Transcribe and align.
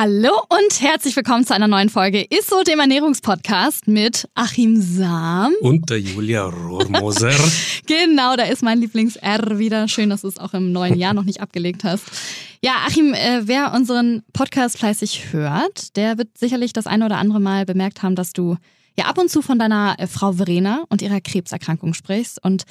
Hallo 0.00 0.30
und 0.48 0.80
herzlich 0.80 1.16
willkommen 1.16 1.44
zu 1.44 1.52
einer 1.52 1.66
neuen 1.66 1.88
Folge 1.88 2.24
Isso, 2.30 2.62
dem 2.62 2.78
Ernährungspodcast 2.78 3.88
mit 3.88 4.28
Achim 4.36 4.80
Sam. 4.80 5.52
Und 5.60 5.90
der 5.90 5.98
Julia 5.98 6.44
Rohrmoser. 6.44 7.32
genau, 7.86 8.36
da 8.36 8.44
ist 8.44 8.62
mein 8.62 8.80
Lieblings-R 8.80 9.58
wieder. 9.58 9.88
Schön, 9.88 10.10
dass 10.10 10.20
du 10.20 10.28
es 10.28 10.38
auch 10.38 10.54
im 10.54 10.70
neuen 10.70 10.96
Jahr 10.96 11.14
noch 11.14 11.24
nicht 11.24 11.40
abgelegt 11.40 11.82
hast. 11.82 12.04
Ja, 12.62 12.74
Achim, 12.86 13.12
äh, 13.12 13.40
wer 13.48 13.72
unseren 13.74 14.22
Podcast 14.32 14.78
fleißig 14.78 15.32
hört, 15.32 15.96
der 15.96 16.16
wird 16.16 16.38
sicherlich 16.38 16.72
das 16.72 16.86
eine 16.86 17.04
oder 17.04 17.16
andere 17.16 17.40
Mal 17.40 17.66
bemerkt 17.66 18.04
haben, 18.04 18.14
dass 18.14 18.32
du 18.32 18.56
ja 18.96 19.06
ab 19.06 19.18
und 19.18 19.30
zu 19.30 19.42
von 19.42 19.58
deiner 19.58 19.96
äh, 19.98 20.06
Frau 20.06 20.30
Verena 20.34 20.84
und 20.90 21.02
ihrer 21.02 21.20
Krebserkrankung 21.20 21.92
sprichst. 21.92 22.40
Und 22.44 22.66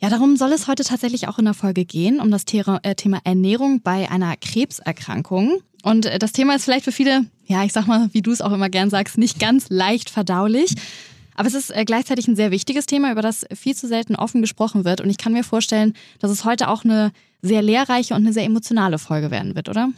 ja, 0.00 0.10
darum 0.10 0.36
soll 0.36 0.50
es 0.52 0.66
heute 0.66 0.82
tatsächlich 0.82 1.28
auch 1.28 1.38
in 1.38 1.44
der 1.44 1.54
Folge 1.54 1.84
gehen, 1.84 2.18
um 2.18 2.32
das 2.32 2.42
äh, 2.52 2.94
Thema 2.96 3.20
Ernährung 3.22 3.80
bei 3.80 4.10
einer 4.10 4.36
Krebserkrankung. 4.36 5.62
Und 5.82 6.06
äh, 6.06 6.18
das 6.18 6.32
Thema 6.32 6.54
ist 6.54 6.64
vielleicht 6.64 6.84
für 6.84 6.92
viele, 6.92 7.26
ja, 7.46 7.64
ich 7.64 7.72
sag 7.72 7.86
mal, 7.86 8.08
wie 8.12 8.22
du 8.22 8.30
es 8.30 8.40
auch 8.40 8.52
immer 8.52 8.68
gern 8.68 8.90
sagst, 8.90 9.18
nicht 9.18 9.38
ganz 9.38 9.66
leicht 9.68 10.10
verdaulich. 10.10 10.74
Aber 11.34 11.46
es 11.46 11.54
ist 11.54 11.70
äh, 11.70 11.84
gleichzeitig 11.84 12.26
ein 12.26 12.36
sehr 12.36 12.50
wichtiges 12.50 12.86
Thema, 12.86 13.12
über 13.12 13.22
das 13.22 13.46
viel 13.54 13.76
zu 13.76 13.86
selten 13.86 14.16
offen 14.16 14.42
gesprochen 14.42 14.84
wird. 14.84 15.00
Und 15.00 15.08
ich 15.08 15.18
kann 15.18 15.32
mir 15.32 15.44
vorstellen, 15.44 15.94
dass 16.18 16.30
es 16.30 16.44
heute 16.44 16.68
auch 16.68 16.84
eine 16.84 17.12
sehr 17.42 17.62
lehrreiche 17.62 18.14
und 18.14 18.22
eine 18.22 18.32
sehr 18.32 18.44
emotionale 18.44 18.98
Folge 18.98 19.30
werden 19.30 19.54
wird, 19.54 19.68
oder? 19.68 19.90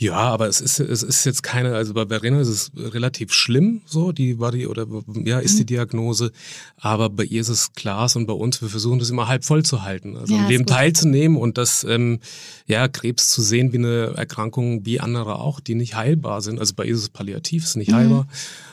Ja, 0.00 0.14
aber 0.14 0.46
es 0.46 0.60
ist, 0.60 0.78
es 0.78 1.02
ist 1.02 1.26
jetzt 1.26 1.42
keine, 1.42 1.74
also 1.74 1.92
bei 1.92 2.06
Verena 2.06 2.40
ist 2.40 2.46
es 2.46 2.70
relativ 2.76 3.32
schlimm, 3.32 3.82
so, 3.84 4.12
die 4.12 4.38
war 4.38 4.52
die, 4.52 4.68
oder 4.68 4.86
ja, 5.24 5.40
ist 5.40 5.58
die 5.58 5.64
mhm. 5.64 5.66
Diagnose. 5.66 6.30
Aber 6.76 7.10
bei 7.10 7.24
ihr 7.24 7.40
ist 7.40 7.48
es 7.48 7.72
klar 7.72 8.08
und 8.14 8.26
bei 8.26 8.32
uns, 8.32 8.62
wir 8.62 8.68
versuchen 8.68 9.00
das 9.00 9.10
immer 9.10 9.26
halb 9.26 9.44
voll 9.44 9.64
zu 9.64 9.82
halten. 9.82 10.16
Also 10.16 10.36
ja, 10.36 10.42
im 10.42 10.48
Leben 10.48 10.66
teilzunehmen 10.66 11.36
und 11.36 11.58
das, 11.58 11.82
ähm, 11.82 12.20
ja, 12.68 12.86
Krebs 12.86 13.28
zu 13.30 13.42
sehen 13.42 13.72
wie 13.72 13.78
eine 13.78 14.14
Erkrankung 14.16 14.86
wie 14.86 15.00
andere 15.00 15.40
auch, 15.40 15.58
die 15.58 15.74
nicht 15.74 15.96
heilbar 15.96 16.42
sind. 16.42 16.60
Also 16.60 16.74
bei 16.76 16.84
ihr 16.84 16.94
ist 16.94 17.02
es 17.02 17.08
palliativ, 17.08 17.64
ist 17.64 17.76
nicht 17.76 17.90
mhm. 17.90 17.96
heilbar. 17.96 18.28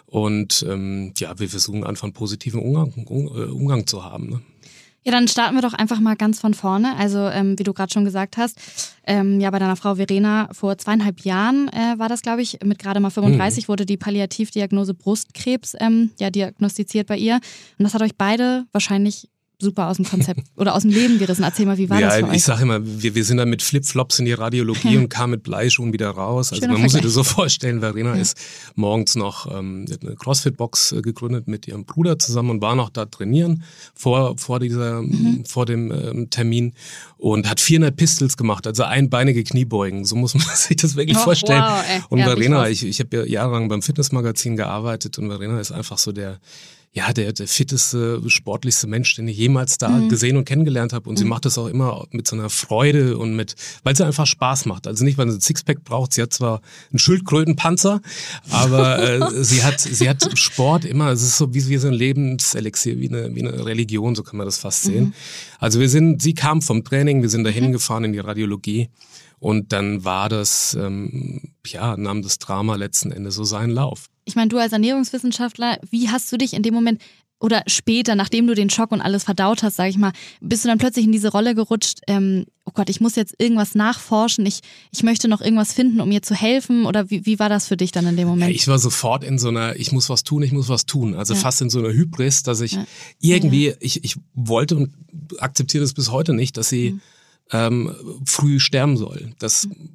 Und 0.05 0.63
ähm, 0.69 1.11
ja, 1.17 1.39
wir 1.39 1.49
versuchen 1.49 1.83
einfach 1.83 2.03
einen 2.03 2.13
positiven 2.13 2.61
Umgang, 2.61 2.93
äh, 3.09 3.51
Umgang 3.51 3.87
zu 3.87 4.03
haben. 4.03 4.29
Ne? 4.29 4.41
Ja, 5.05 5.11
dann 5.11 5.27
starten 5.27 5.53
wir 5.53 5.61
doch 5.61 5.73
einfach 5.73 5.99
mal 5.99 6.15
ganz 6.15 6.39
von 6.39 6.55
vorne. 6.55 6.95
Also, 6.97 7.19
ähm, 7.19 7.59
wie 7.59 7.63
du 7.63 7.73
gerade 7.73 7.93
schon 7.93 8.05
gesagt 8.05 8.37
hast, 8.37 8.57
ähm, 9.05 9.39
ja, 9.39 9.51
bei 9.51 9.59
deiner 9.59 9.75
Frau 9.75 9.95
Verena 9.95 10.49
vor 10.51 10.79
zweieinhalb 10.79 11.21
Jahren 11.21 11.67
äh, 11.67 11.99
war 11.99 12.09
das, 12.09 12.23
glaube 12.23 12.41
ich, 12.41 12.57
mit 12.63 12.79
gerade 12.79 12.99
mal 12.99 13.11
35 13.11 13.65
mhm. 13.65 13.67
wurde 13.67 13.85
die 13.85 13.97
Palliativdiagnose 13.97 14.95
Brustkrebs 14.95 15.75
ähm, 15.79 16.09
ja 16.19 16.31
diagnostiziert 16.31 17.07
bei 17.07 17.17
ihr. 17.17 17.35
Und 17.77 17.83
das 17.83 17.93
hat 17.93 18.01
euch 18.01 18.15
beide 18.17 18.65
wahrscheinlich 18.71 19.29
super 19.59 19.87
aus 19.87 19.97
dem 19.97 20.05
Konzept 20.05 20.41
oder 20.55 20.75
aus 20.75 20.83
dem 20.83 20.91
Leben 20.91 21.19
gerissen. 21.19 21.43
Erzähl 21.43 21.65
mal, 21.65 21.77
wie 21.77 21.89
war 21.89 21.99
ja, 21.99 22.07
das 22.07 22.17
für 22.17 22.25
euch? 22.25 22.35
Ich 22.35 22.43
sage 22.43 22.63
immer, 22.63 22.79
wir, 22.83 23.15
wir 23.15 23.23
sind 23.23 23.37
dann 23.37 23.49
mit 23.49 23.61
Flipflops 23.61 24.19
in 24.19 24.25
die 24.25 24.33
Radiologie 24.33 24.97
und 24.97 25.09
kamen 25.09 25.31
mit 25.31 25.43
Bleischuhen 25.43 25.93
wieder 25.93 26.09
raus. 26.09 26.51
Also 26.51 26.61
Schöner 26.61 26.73
man 26.73 26.81
Vergleich. 26.81 26.83
muss 26.83 26.93
sich 26.93 27.01
das 27.01 27.13
so 27.13 27.23
vorstellen, 27.23 27.79
Verena 27.79 28.15
ja. 28.15 28.21
ist 28.21 28.37
morgens 28.75 29.15
noch 29.15 29.47
ähm, 29.51 29.85
eine 30.01 30.15
Crossfit-Box 30.15 30.93
äh, 30.93 31.01
gegründet 31.01 31.47
mit 31.47 31.67
ihrem 31.67 31.85
Bruder 31.85 32.19
zusammen 32.19 32.49
und 32.51 32.61
war 32.61 32.75
noch 32.75 32.89
da 32.89 33.05
trainieren 33.05 33.63
vor, 33.93 34.37
vor, 34.37 34.59
dieser, 34.59 35.01
mhm. 35.01 35.45
vor 35.45 35.65
dem 35.65 35.91
ähm, 35.91 36.29
Termin 36.29 36.73
und 37.17 37.49
hat 37.49 37.59
400 37.59 37.95
Pistols 37.95 38.37
gemacht, 38.37 38.67
also 38.67 38.83
einbeinige 38.83 39.43
Kniebeugen. 39.43 40.05
So 40.05 40.15
muss 40.15 40.33
man 40.35 40.45
sich 40.55 40.77
das 40.77 40.95
wirklich 40.95 41.17
oh, 41.17 41.21
vorstellen. 41.21 41.61
Wow, 41.61 42.05
und 42.09 42.19
ja, 42.19 42.25
Verena, 42.25 42.69
ich, 42.69 42.85
ich 42.85 42.99
habe 42.99 43.17
ja 43.17 43.25
jahrelang 43.25 43.69
beim 43.69 43.81
Fitnessmagazin 43.81 44.55
gearbeitet 44.55 45.17
und 45.17 45.29
Verena 45.29 45.59
ist 45.59 45.71
einfach 45.71 45.97
so 45.97 46.11
der 46.11 46.39
ja, 46.95 47.11
der, 47.11 47.33
der 47.33 47.47
fitteste, 47.50 48.22
sportlichste 48.28 48.88
Mensch, 48.88 49.16
den 49.16 49.28
ich 49.28 49.35
jemals 49.35 49.78
da 49.78 49.89
mhm. 49.89 50.07
gesehen 50.07 50.38
und 50.38 50.45
kennengelernt 50.45 50.94
habe. 50.94 51.09
Und 51.09 51.16
mhm. 51.16 51.19
sie 51.19 51.25
macht 51.25 51.44
das 51.44 51.57
auch 51.57 51.67
immer 51.67 52.07
mit 52.11 52.25
so 52.25 52.38
einer 52.38 52.50
Freude 52.50 53.17
und 53.17 53.35
mit, 53.35 53.56
weil 53.83 53.97
sie 53.97 54.06
einfach 54.06 54.25
Spaß 54.25 54.66
macht. 54.66 54.88
Also 54.88 55.03
nicht, 55.03 55.17
weil 55.17 55.29
sie 55.29 55.38
ein 55.38 55.41
Sixpack 55.41 55.83
braucht. 55.83 56.13
Sie 56.13 56.22
hat 56.22 56.31
zwar 56.31 56.61
einen 56.91 57.00
Schildkrötenpanzer, 57.00 58.01
aber 58.50 59.03
äh, 59.03 59.44
sie 59.44 59.61
hat, 59.63 59.79
sie 59.81 60.09
hat 60.09 60.39
Sport 60.39 60.85
immer. 60.85 61.09
Es 61.09 61.22
ist 61.22 61.38
so 61.38 61.53
wie, 61.53 61.67
wie 61.67 61.75
so 61.75 61.89
ein 61.89 61.94
Lebenselixier, 61.94 62.97
wie 62.97 63.09
eine, 63.09 63.35
wie 63.35 63.45
eine 63.45 63.66
Religion, 63.66 64.16
so 64.16 64.23
kann 64.23 64.38
man 64.38 64.47
das 64.47 64.57
fast 64.57 64.83
sehen. 64.83 65.07
Mhm. 65.07 65.13
Also 65.59 65.81
wir 65.81 65.89
sind, 65.89 66.22
sie 66.22 66.33
kam 66.33 66.62
vom 66.62 66.85
Training, 66.85 67.22
wir 67.22 67.29
sind 67.29 67.44
dahin 67.44 67.67
mhm. 67.67 67.72
gefahren 67.73 68.06
in 68.06 68.13
die 68.13 68.19
Radiologie. 68.19 68.89
Und 69.39 69.73
dann 69.73 70.06
war 70.06 70.29
das, 70.29 70.77
ähm, 70.79 71.41
ja, 71.66 71.97
nahm 71.97 72.22
das 72.22 72.39
Drama 72.39 72.77
letzten 72.77 73.12
Endes 73.12 73.35
so 73.35 73.44
seinen 73.44 73.72
Lauf 73.72 74.07
ich 74.25 74.36
meine, 74.36 74.50
du 74.50 74.58
als 74.58 74.74
Ernährungswissenschaftler, 74.74 75.80
wie 75.90 76.09
hast 76.09 76.31
du 76.31 76.38
dich 76.38 76.53
in 76.53 76.63
dem 76.63 76.74
Moment 76.74 77.02
oder 77.40 77.63
später, 77.68 78.16
nachdem 78.16 78.47
du 78.47 78.56
den 78.56 78.69
Schock 78.69 78.91
und 78.91 79.02
alles 79.02 79.25
verdaut 79.25 79.62
hast, 79.62 79.75
sage 79.75 79.90
ich 79.90 79.97
mal, 79.97 80.13
bist 80.41 80.63
du 80.63 80.69
dann 80.69 80.78
plötzlich 80.78 81.06
in 81.06 81.12
diese 81.12 81.31
Rolle 81.31 81.53
gerutscht, 81.53 82.00
ähm, 82.08 82.46
oh 82.63 82.72
Gott, 82.74 82.90
ich 82.90 83.02
muss 83.02 83.16
jetzt 83.16 83.36
irgendwas 83.38 83.75
nachforschen, 83.75 84.46
ich, 84.46 84.62
ich 84.91 85.03
möchte 85.03 85.28
noch 85.28 85.41
irgendwas 85.41 85.74
finden, 85.74 86.00
um 86.00 86.09
mir 86.09 86.22
zu 86.22 86.34
helfen? 86.34 86.86
Oder 86.86 87.09
wie, 87.12 87.25
wie 87.25 87.38
war 87.38 87.50
das 87.50 87.68
für 87.68 87.78
dich 87.78 87.91
dann 87.91 88.08
in 88.08 88.16
dem 88.16 88.28
Moment? 88.28 88.50
Ja, 88.50 88.56
ich 88.56 88.68
war 88.68 88.80
sofort 88.80 89.24
in 89.24 89.38
so 89.38 89.50
einer, 89.50 89.75
ich 89.75 89.91
muss 89.91 90.09
was 90.09 90.24
tun, 90.24 90.44
ich 90.44 90.53
muss 90.53 90.69
was 90.69 90.86
tun. 90.86 91.13
Also 91.13 91.34
ja. 91.34 91.40
fast 91.40 91.62
in 91.62 91.69
so 91.69 91.80
einer 91.80 91.90
Hybris, 91.90 92.44
dass 92.44 92.62
ich 92.62 92.74
ja. 92.74 92.86
irgendwie, 93.19 93.75
ich, 93.80 94.03
ich 94.03 94.16
wollte 94.34 94.78
und 94.78 94.94
akzeptiere 95.38 95.84
es 95.84 95.94
bis 95.94 96.12
heute 96.12 96.34
nicht, 96.34 96.56
dass 96.57 96.69
sie 96.69 96.92
mhm. 96.92 97.02
ähm, 97.52 97.96
früh 98.25 98.59
sterben 98.59 98.96
soll. 98.97 99.34
Das 99.40 99.68
mhm 99.68 99.90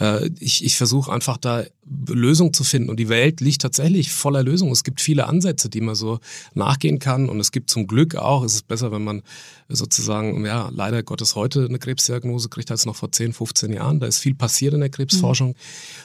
äh, 0.00 0.30
ich, 0.40 0.64
ich 0.64 0.76
versuche 0.76 1.12
einfach 1.12 1.36
da 1.36 1.64
Lösungen 2.08 2.52
zu 2.52 2.64
finden. 2.64 2.88
Und 2.88 2.98
die 2.98 3.08
Welt 3.08 3.40
liegt 3.40 3.62
tatsächlich 3.62 4.12
voller 4.12 4.42
Lösungen. 4.42 4.72
Es 4.72 4.84
gibt 4.84 5.00
viele 5.00 5.26
Ansätze, 5.26 5.68
die 5.68 5.80
man 5.80 5.94
so 5.94 6.20
nachgehen 6.54 6.98
kann. 6.98 7.28
Und 7.28 7.40
es 7.40 7.52
gibt 7.52 7.70
zum 7.70 7.86
Glück 7.86 8.14
auch, 8.14 8.44
es 8.44 8.54
ist 8.54 8.68
besser, 8.68 8.92
wenn 8.92 9.04
man 9.04 9.22
sozusagen, 9.68 10.44
ja, 10.46 10.70
leider 10.72 11.02
Gottes 11.02 11.34
heute 11.36 11.66
eine 11.66 11.78
Krebsdiagnose 11.78 12.48
kriegt 12.48 12.70
als 12.70 12.86
noch 12.86 12.96
vor 12.96 13.12
10, 13.12 13.32
15 13.32 13.72
Jahren. 13.72 14.00
Da 14.00 14.06
ist 14.06 14.18
viel 14.18 14.34
passiert 14.34 14.74
in 14.74 14.80
der 14.80 14.88
Krebsforschung. 14.88 15.50
Mhm. 15.50 15.54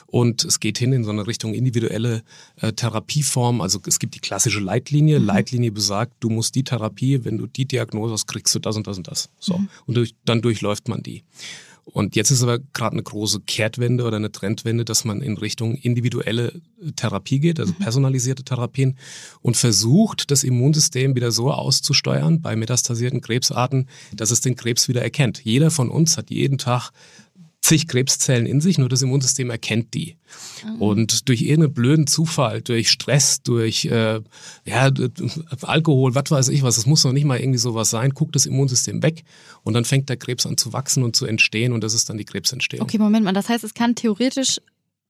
Und 0.06 0.44
es 0.44 0.60
geht 0.60 0.78
hin 0.78 0.92
in 0.92 1.04
so 1.04 1.10
eine 1.10 1.26
Richtung 1.26 1.54
individuelle 1.54 2.22
äh, 2.60 2.72
Therapieform. 2.72 3.60
Also 3.60 3.80
es 3.86 3.98
gibt 3.98 4.14
die 4.14 4.20
klassische 4.20 4.60
Leitlinie. 4.60 5.20
Mhm. 5.20 5.26
Leitlinie 5.26 5.72
besagt, 5.72 6.14
du 6.20 6.30
musst 6.30 6.54
die 6.54 6.64
Therapie, 6.64 7.24
wenn 7.24 7.38
du 7.38 7.46
die 7.46 7.66
Diagnose 7.66 8.12
hast, 8.12 8.26
kriegst 8.26 8.54
du 8.54 8.58
das 8.58 8.76
und 8.76 8.86
das 8.86 8.96
und 8.98 9.08
das. 9.08 9.30
So. 9.38 9.58
Mhm. 9.58 9.68
Und 9.86 9.96
durch, 9.96 10.14
dann 10.24 10.42
durchläuft 10.42 10.88
man 10.88 11.02
die. 11.02 11.22
Und 11.92 12.16
jetzt 12.16 12.32
ist 12.32 12.42
aber 12.42 12.58
gerade 12.58 12.94
eine 12.94 13.04
große 13.04 13.40
Kehrtwende 13.46 14.04
oder 14.04 14.16
eine 14.16 14.32
Trendwende, 14.32 14.84
dass 14.84 15.04
man 15.04 15.22
in 15.22 15.36
Richtung 15.38 15.76
individuelle 15.76 16.60
Therapie 16.96 17.38
geht, 17.38 17.60
also 17.60 17.72
mhm. 17.72 17.78
personalisierte 17.78 18.42
Therapien 18.42 18.98
und 19.40 19.56
versucht, 19.56 20.32
das 20.32 20.42
Immunsystem 20.42 21.14
wieder 21.14 21.30
so 21.30 21.52
auszusteuern 21.52 22.42
bei 22.42 22.56
metastasierten 22.56 23.20
Krebsarten, 23.20 23.88
dass 24.12 24.32
es 24.32 24.40
den 24.40 24.56
Krebs 24.56 24.88
wieder 24.88 25.00
erkennt. 25.00 25.44
Jeder 25.44 25.70
von 25.70 25.88
uns 25.88 26.18
hat 26.18 26.30
jeden 26.30 26.58
Tag 26.58 26.90
zig 27.66 27.88
Krebszellen 27.88 28.46
in 28.46 28.60
sich, 28.60 28.78
nur 28.78 28.88
das 28.88 29.02
Immunsystem 29.02 29.50
erkennt 29.50 29.92
die. 29.94 30.16
Mhm. 30.64 30.80
Und 30.80 31.28
durch 31.28 31.42
irgendeinen 31.42 31.74
blöden 31.74 32.06
Zufall, 32.06 32.62
durch 32.62 32.90
Stress, 32.90 33.42
durch 33.42 33.86
äh, 33.86 34.20
ja, 34.64 34.90
Alkohol, 35.62 36.14
was 36.14 36.30
weiß 36.30 36.48
ich 36.50 36.62
was, 36.62 36.78
es 36.78 36.86
muss 36.86 37.04
noch 37.04 37.12
nicht 37.12 37.24
mal 37.24 37.40
irgendwie 37.40 37.58
sowas 37.58 37.90
sein, 37.90 38.10
guckt 38.10 38.36
das 38.36 38.46
Immunsystem 38.46 39.02
weg 39.02 39.24
und 39.64 39.74
dann 39.74 39.84
fängt 39.84 40.08
der 40.08 40.16
Krebs 40.16 40.46
an 40.46 40.56
zu 40.56 40.72
wachsen 40.72 41.02
und 41.02 41.16
zu 41.16 41.26
entstehen 41.26 41.72
und 41.72 41.82
das 41.82 41.92
ist 41.92 42.08
dann 42.08 42.18
die 42.18 42.24
Krebsentstehung. 42.24 42.84
Okay, 42.84 42.98
Moment 42.98 43.24
mal, 43.24 43.32
das 43.32 43.48
heißt, 43.48 43.64
es 43.64 43.74
kann 43.74 43.96
theoretisch 43.96 44.60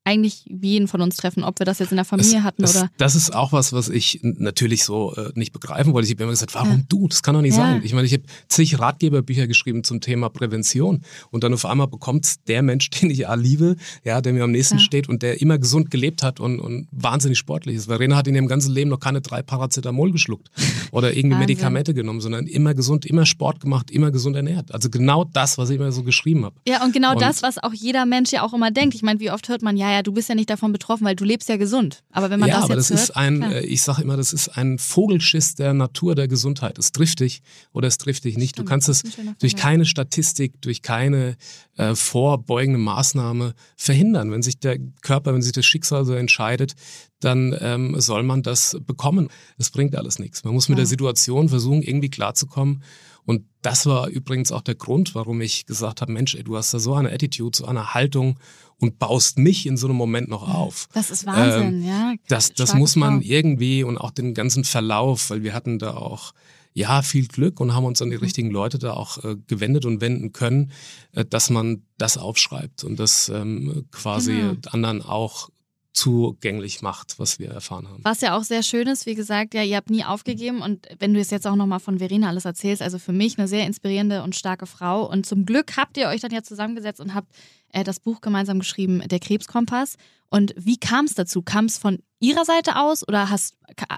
eigentlich 0.06 0.44
jeden 0.46 0.86
von 0.86 1.02
uns 1.02 1.16
treffen, 1.16 1.42
ob 1.42 1.58
wir 1.58 1.66
das 1.66 1.80
jetzt 1.80 1.90
in 1.90 1.96
der 1.96 2.04
Familie 2.04 2.34
das, 2.34 2.42
hatten 2.44 2.62
das, 2.62 2.76
oder. 2.76 2.90
Das 2.96 3.16
ist 3.16 3.34
auch 3.34 3.52
was, 3.52 3.72
was 3.72 3.88
ich 3.88 4.20
natürlich 4.22 4.84
so 4.84 5.12
äh, 5.14 5.32
nicht 5.34 5.52
begreifen 5.52 5.92
wollte. 5.92 6.06
Ich 6.06 6.14
habe 6.14 6.22
immer 6.22 6.32
gesagt, 6.32 6.54
warum 6.54 6.78
ja. 6.78 6.84
du? 6.88 7.08
Das 7.08 7.24
kann 7.24 7.34
doch 7.34 7.42
nicht 7.42 7.56
ja. 7.56 7.62
sein. 7.62 7.80
Ich 7.84 7.92
meine, 7.92 8.06
ich 8.06 8.12
habe 8.12 8.22
zig 8.46 8.78
Ratgeberbücher 8.78 9.48
geschrieben 9.48 9.82
zum 9.82 10.00
Thema 10.00 10.28
Prävention 10.28 11.02
und 11.30 11.42
dann 11.42 11.52
auf 11.52 11.66
einmal 11.66 11.88
bekommt 11.88 12.48
der 12.48 12.62
Mensch, 12.62 12.88
den 12.90 13.10
ich 13.10 13.18
ja 13.18 13.34
liebe, 13.34 13.76
ja, 14.04 14.20
der 14.20 14.32
mir 14.32 14.44
am 14.44 14.52
nächsten 14.52 14.78
ja. 14.78 14.84
steht 14.84 15.08
und 15.08 15.22
der 15.22 15.40
immer 15.40 15.58
gesund 15.58 15.90
gelebt 15.90 16.22
hat 16.22 16.38
und, 16.38 16.60
und 16.60 16.86
wahnsinnig 16.92 17.38
sportlich 17.38 17.74
ist. 17.74 17.86
Verena 17.86 18.14
hat 18.14 18.28
in 18.28 18.36
ihrem 18.36 18.46
ganzen 18.46 18.72
Leben 18.72 18.90
noch 18.90 19.00
keine 19.00 19.20
drei 19.20 19.42
Paracetamol 19.42 20.12
geschluckt 20.12 20.50
oder 20.92 21.16
irgendwie 21.16 21.36
Medikamente 21.46 21.94
genommen, 21.94 22.20
sondern 22.20 22.46
immer 22.46 22.74
gesund, 22.74 23.06
immer 23.06 23.26
Sport 23.26 23.58
gemacht, 23.58 23.90
immer 23.90 24.12
gesund 24.12 24.36
ernährt. 24.36 24.72
Also 24.72 24.88
genau 24.88 25.24
das, 25.24 25.58
was 25.58 25.70
ich 25.70 25.80
immer 25.80 25.90
so 25.90 26.04
geschrieben 26.04 26.44
habe. 26.44 26.54
Ja, 26.68 26.84
und 26.84 26.92
genau 26.92 27.14
und 27.14 27.20
das, 27.20 27.42
was 27.42 27.58
auch 27.58 27.72
jeder 27.72 28.06
Mensch 28.06 28.30
ja 28.30 28.42
auch 28.42 28.54
immer 28.54 28.70
denkt. 28.70 28.94
Ich 28.94 29.02
meine, 29.02 29.18
wie 29.18 29.32
oft 29.32 29.48
hört 29.48 29.62
man, 29.62 29.76
ja, 29.76 29.95
ja, 29.96 30.02
du 30.02 30.12
bist 30.12 30.28
ja 30.28 30.34
nicht 30.34 30.50
davon 30.50 30.72
betroffen, 30.72 31.04
weil 31.04 31.16
du 31.16 31.24
lebst 31.24 31.48
ja 31.48 31.56
gesund. 31.56 32.04
Aber 32.10 32.30
wenn 32.30 32.38
man 32.38 32.48
ja, 32.48 32.56
das 32.56 32.64
aber 32.64 32.74
jetzt 32.74 32.90
das 32.90 32.98
hört, 32.98 33.08
ist 33.10 33.16
ein, 33.16 33.38
klar. 33.38 33.52
Äh, 33.52 33.66
ich 33.66 33.82
sage 33.82 34.02
immer, 34.02 34.16
das 34.16 34.32
ist 34.32 34.48
ein 34.50 34.78
Vogelschiss 34.78 35.54
der 35.54 35.74
Natur 35.74 36.14
der 36.14 36.28
Gesundheit. 36.28 36.78
Es 36.78 36.92
trifft 36.92 37.20
dich 37.20 37.42
oder 37.72 37.88
es 37.88 37.98
trifft 37.98 38.24
dich 38.24 38.36
nicht. 38.36 38.50
Stimmt, 38.50 38.68
du 38.68 38.70
kannst 38.70 38.88
es 38.88 39.02
durch 39.38 39.56
keine 39.56 39.86
Statistik, 39.86 40.60
durch 40.60 40.82
keine 40.82 41.36
äh, 41.76 41.94
vorbeugende 41.94 42.78
Maßnahme 42.78 43.54
verhindern. 43.76 44.30
Wenn 44.30 44.42
sich 44.42 44.58
der 44.58 44.78
Körper, 45.00 45.34
wenn 45.34 45.42
sich 45.42 45.52
das 45.52 45.64
Schicksal 45.64 46.04
so 46.04 46.12
entscheidet, 46.14 46.74
dann 47.20 47.56
ähm, 47.60 47.98
soll 47.98 48.22
man 48.22 48.42
das 48.42 48.76
bekommen. 48.86 49.28
Es 49.56 49.70
bringt 49.70 49.96
alles 49.96 50.18
nichts. 50.18 50.44
Man 50.44 50.54
muss 50.54 50.68
mit 50.68 50.76
ja. 50.76 50.82
der 50.82 50.86
Situation 50.86 51.48
versuchen, 51.48 51.82
irgendwie 51.82 52.10
klarzukommen. 52.10 52.82
Und 53.26 53.44
das 53.60 53.86
war 53.86 54.08
übrigens 54.08 54.52
auch 54.52 54.62
der 54.62 54.76
Grund, 54.76 55.14
warum 55.14 55.40
ich 55.40 55.66
gesagt 55.66 56.00
habe, 56.00 56.12
Mensch, 56.12 56.34
ey, 56.36 56.44
du 56.44 56.56
hast 56.56 56.72
da 56.72 56.78
so 56.78 56.94
eine 56.94 57.12
Attitude, 57.12 57.56
so 57.56 57.66
eine 57.66 57.92
Haltung 57.92 58.38
und 58.78 58.98
baust 58.98 59.38
mich 59.38 59.66
in 59.66 59.76
so 59.76 59.88
einem 59.88 59.96
Moment 59.96 60.28
noch 60.28 60.48
auf. 60.48 60.88
Das 60.94 61.10
ist 61.10 61.26
Wahnsinn, 61.26 61.82
ähm, 61.82 61.86
ja. 61.86 62.14
Das, 62.28 62.52
das 62.54 62.74
muss 62.74 62.94
man 62.94 63.20
Frau. 63.20 63.28
irgendwie 63.28 63.82
und 63.82 63.98
auch 63.98 64.12
den 64.12 64.32
ganzen 64.32 64.64
Verlauf, 64.64 65.30
weil 65.30 65.42
wir 65.42 65.54
hatten 65.54 65.78
da 65.78 65.94
auch 65.94 66.32
ja, 66.72 67.00
viel 67.00 67.26
Glück 67.26 67.58
und 67.58 67.74
haben 67.74 67.86
uns 67.86 68.02
an 68.02 68.10
die 68.10 68.16
mhm. 68.16 68.22
richtigen 68.22 68.50
Leute 68.50 68.78
da 68.78 68.92
auch 68.92 69.24
äh, 69.24 69.36
gewendet 69.46 69.86
und 69.86 70.02
wenden 70.02 70.32
können, 70.32 70.72
äh, 71.12 71.24
dass 71.24 71.48
man 71.50 71.82
das 71.96 72.18
aufschreibt 72.18 72.84
und 72.84 73.00
das 73.00 73.30
ähm, 73.30 73.86
quasi 73.90 74.34
genau. 74.34 74.54
anderen 74.70 75.02
auch 75.02 75.48
zugänglich 75.96 76.82
macht, 76.82 77.18
was 77.18 77.38
wir 77.38 77.50
erfahren 77.50 77.88
haben. 77.88 78.04
Was 78.04 78.20
ja 78.20 78.36
auch 78.36 78.44
sehr 78.44 78.62
schön 78.62 78.86
ist, 78.86 79.06
wie 79.06 79.14
gesagt, 79.14 79.54
ja, 79.54 79.62
ihr 79.62 79.76
habt 79.76 79.90
nie 79.90 80.04
aufgegeben 80.04 80.60
und 80.60 80.86
wenn 80.98 81.14
du 81.14 81.20
es 81.20 81.30
jetzt 81.30 81.46
auch 81.46 81.56
nochmal 81.56 81.80
von 81.80 81.98
Verena 81.98 82.28
alles 82.28 82.44
erzählst, 82.44 82.82
also 82.82 82.98
für 82.98 83.12
mich 83.12 83.38
eine 83.38 83.48
sehr 83.48 83.66
inspirierende 83.66 84.22
und 84.22 84.36
starke 84.36 84.66
Frau 84.66 85.10
und 85.10 85.24
zum 85.24 85.46
Glück 85.46 85.76
habt 85.76 85.96
ihr 85.96 86.08
euch 86.08 86.20
dann 86.20 86.32
ja 86.32 86.42
zusammengesetzt 86.42 87.00
und 87.00 87.14
habt 87.14 87.32
äh, 87.72 87.82
das 87.82 87.98
Buch 87.98 88.20
gemeinsam 88.20 88.58
geschrieben, 88.58 89.02
Der 89.08 89.20
Krebskompass. 89.20 89.96
Und 90.28 90.54
wie 90.56 90.76
kam 90.76 91.04
es 91.04 91.14
dazu? 91.14 91.40
Kam 91.40 91.66
es 91.66 91.78
von 91.78 91.98
ihrer 92.18 92.44
Seite 92.44 92.76
aus 92.76 93.06
oder 93.06 93.30
hast, 93.30 93.56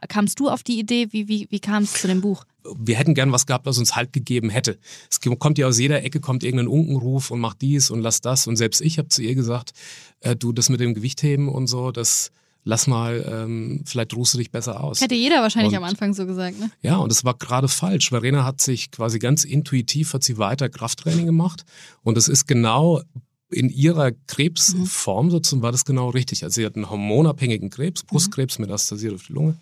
kamst 0.08 0.38
du 0.38 0.48
auf 0.48 0.62
die 0.62 0.78
Idee? 0.78 1.08
Wie, 1.10 1.26
wie, 1.26 1.46
wie 1.50 1.60
kam 1.60 1.84
es 1.84 1.94
zu 1.94 2.06
dem 2.06 2.20
Buch? 2.20 2.44
Wir 2.76 2.96
hätten 2.96 3.14
gern 3.14 3.32
was 3.32 3.46
gehabt, 3.46 3.66
was 3.66 3.78
uns 3.78 3.96
Halt 3.96 4.12
gegeben 4.12 4.50
hätte. 4.50 4.78
Es 5.10 5.20
kommt 5.20 5.58
ja 5.58 5.66
aus 5.66 5.78
jeder 5.78 6.02
Ecke, 6.02 6.20
kommt 6.20 6.44
irgendein 6.44 6.68
Unkenruf 6.68 7.30
und 7.30 7.40
macht 7.40 7.62
dies 7.62 7.90
und 7.90 8.00
lass 8.00 8.20
das. 8.20 8.46
Und 8.46 8.56
selbst 8.56 8.80
ich 8.80 8.98
habe 8.98 9.08
zu 9.08 9.22
ihr 9.22 9.34
gesagt, 9.34 9.72
äh, 10.20 10.36
du, 10.36 10.52
das 10.52 10.68
mit 10.68 10.80
dem 10.80 10.94
Gewichtheben 10.94 11.48
und 11.48 11.66
so, 11.66 11.90
das 11.90 12.30
lass 12.64 12.86
mal, 12.86 13.24
ähm, 13.28 13.82
vielleicht 13.86 14.14
ruhst 14.14 14.34
du 14.34 14.38
dich 14.38 14.50
besser 14.50 14.82
aus. 14.82 15.00
Hätte 15.00 15.14
jeder 15.14 15.40
wahrscheinlich 15.40 15.72
und, 15.72 15.78
am 15.78 15.84
Anfang 15.84 16.12
so 16.12 16.26
gesagt, 16.26 16.60
ne? 16.60 16.70
Ja, 16.82 16.96
und 16.96 17.10
es 17.10 17.24
war 17.24 17.34
gerade 17.34 17.68
falsch. 17.68 18.10
Verena 18.10 18.44
hat 18.44 18.60
sich 18.60 18.90
quasi 18.90 19.18
ganz 19.18 19.44
intuitiv, 19.44 20.12
hat 20.12 20.22
sie 20.22 20.38
weiter 20.38 20.68
Krafttraining 20.68 21.26
gemacht. 21.26 21.64
Und 22.02 22.18
es 22.18 22.28
ist 22.28 22.46
genau 22.46 23.02
in 23.50 23.70
ihrer 23.70 24.12
Krebsform 24.26 25.26
mhm. 25.26 25.30
sozusagen 25.30 25.62
war 25.62 25.72
das 25.72 25.84
genau 25.84 26.10
richtig. 26.10 26.44
Also 26.44 26.56
sie 26.56 26.66
hat 26.66 26.76
einen 26.76 26.90
hormonabhängigen 26.90 27.70
Krebs, 27.70 28.02
Brustkrebs, 28.02 28.58
metastasiert 28.58 29.14
auf 29.14 29.26
die 29.26 29.32
Lunge. 29.32 29.56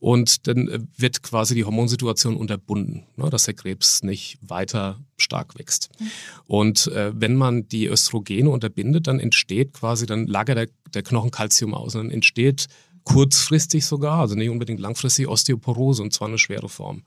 Und 0.00 0.46
dann 0.48 0.68
äh, 0.68 0.80
wird 0.96 1.22
quasi 1.22 1.54
die 1.54 1.64
Hormonsituation 1.64 2.36
unterbunden, 2.36 3.04
ne, 3.16 3.30
dass 3.30 3.44
der 3.44 3.54
Krebs 3.54 4.02
nicht 4.02 4.38
weiter 4.40 4.98
stark 5.18 5.58
wächst. 5.58 5.90
Mhm. 5.98 6.10
Und 6.46 6.86
äh, 6.88 7.12
wenn 7.14 7.36
man 7.36 7.68
die 7.68 7.86
Östrogene 7.86 8.50
unterbindet, 8.50 9.06
dann 9.06 9.20
entsteht 9.20 9.74
quasi, 9.74 10.06
dann 10.06 10.26
lagert 10.26 10.56
der, 10.56 10.68
der 10.94 11.02
Knochen 11.02 11.30
Calcium 11.30 11.74
aus 11.74 11.94
und 11.94 12.04
dann 12.04 12.10
entsteht 12.10 12.66
kurzfristig 13.04 13.86
sogar, 13.86 14.20
also 14.20 14.34
nicht 14.34 14.50
unbedingt 14.50 14.80
langfristig 14.80 15.28
Osteoporose 15.28 16.02
und 16.02 16.12
zwar 16.12 16.28
eine 16.28 16.38
schwere 16.38 16.68
Form. 16.68 17.02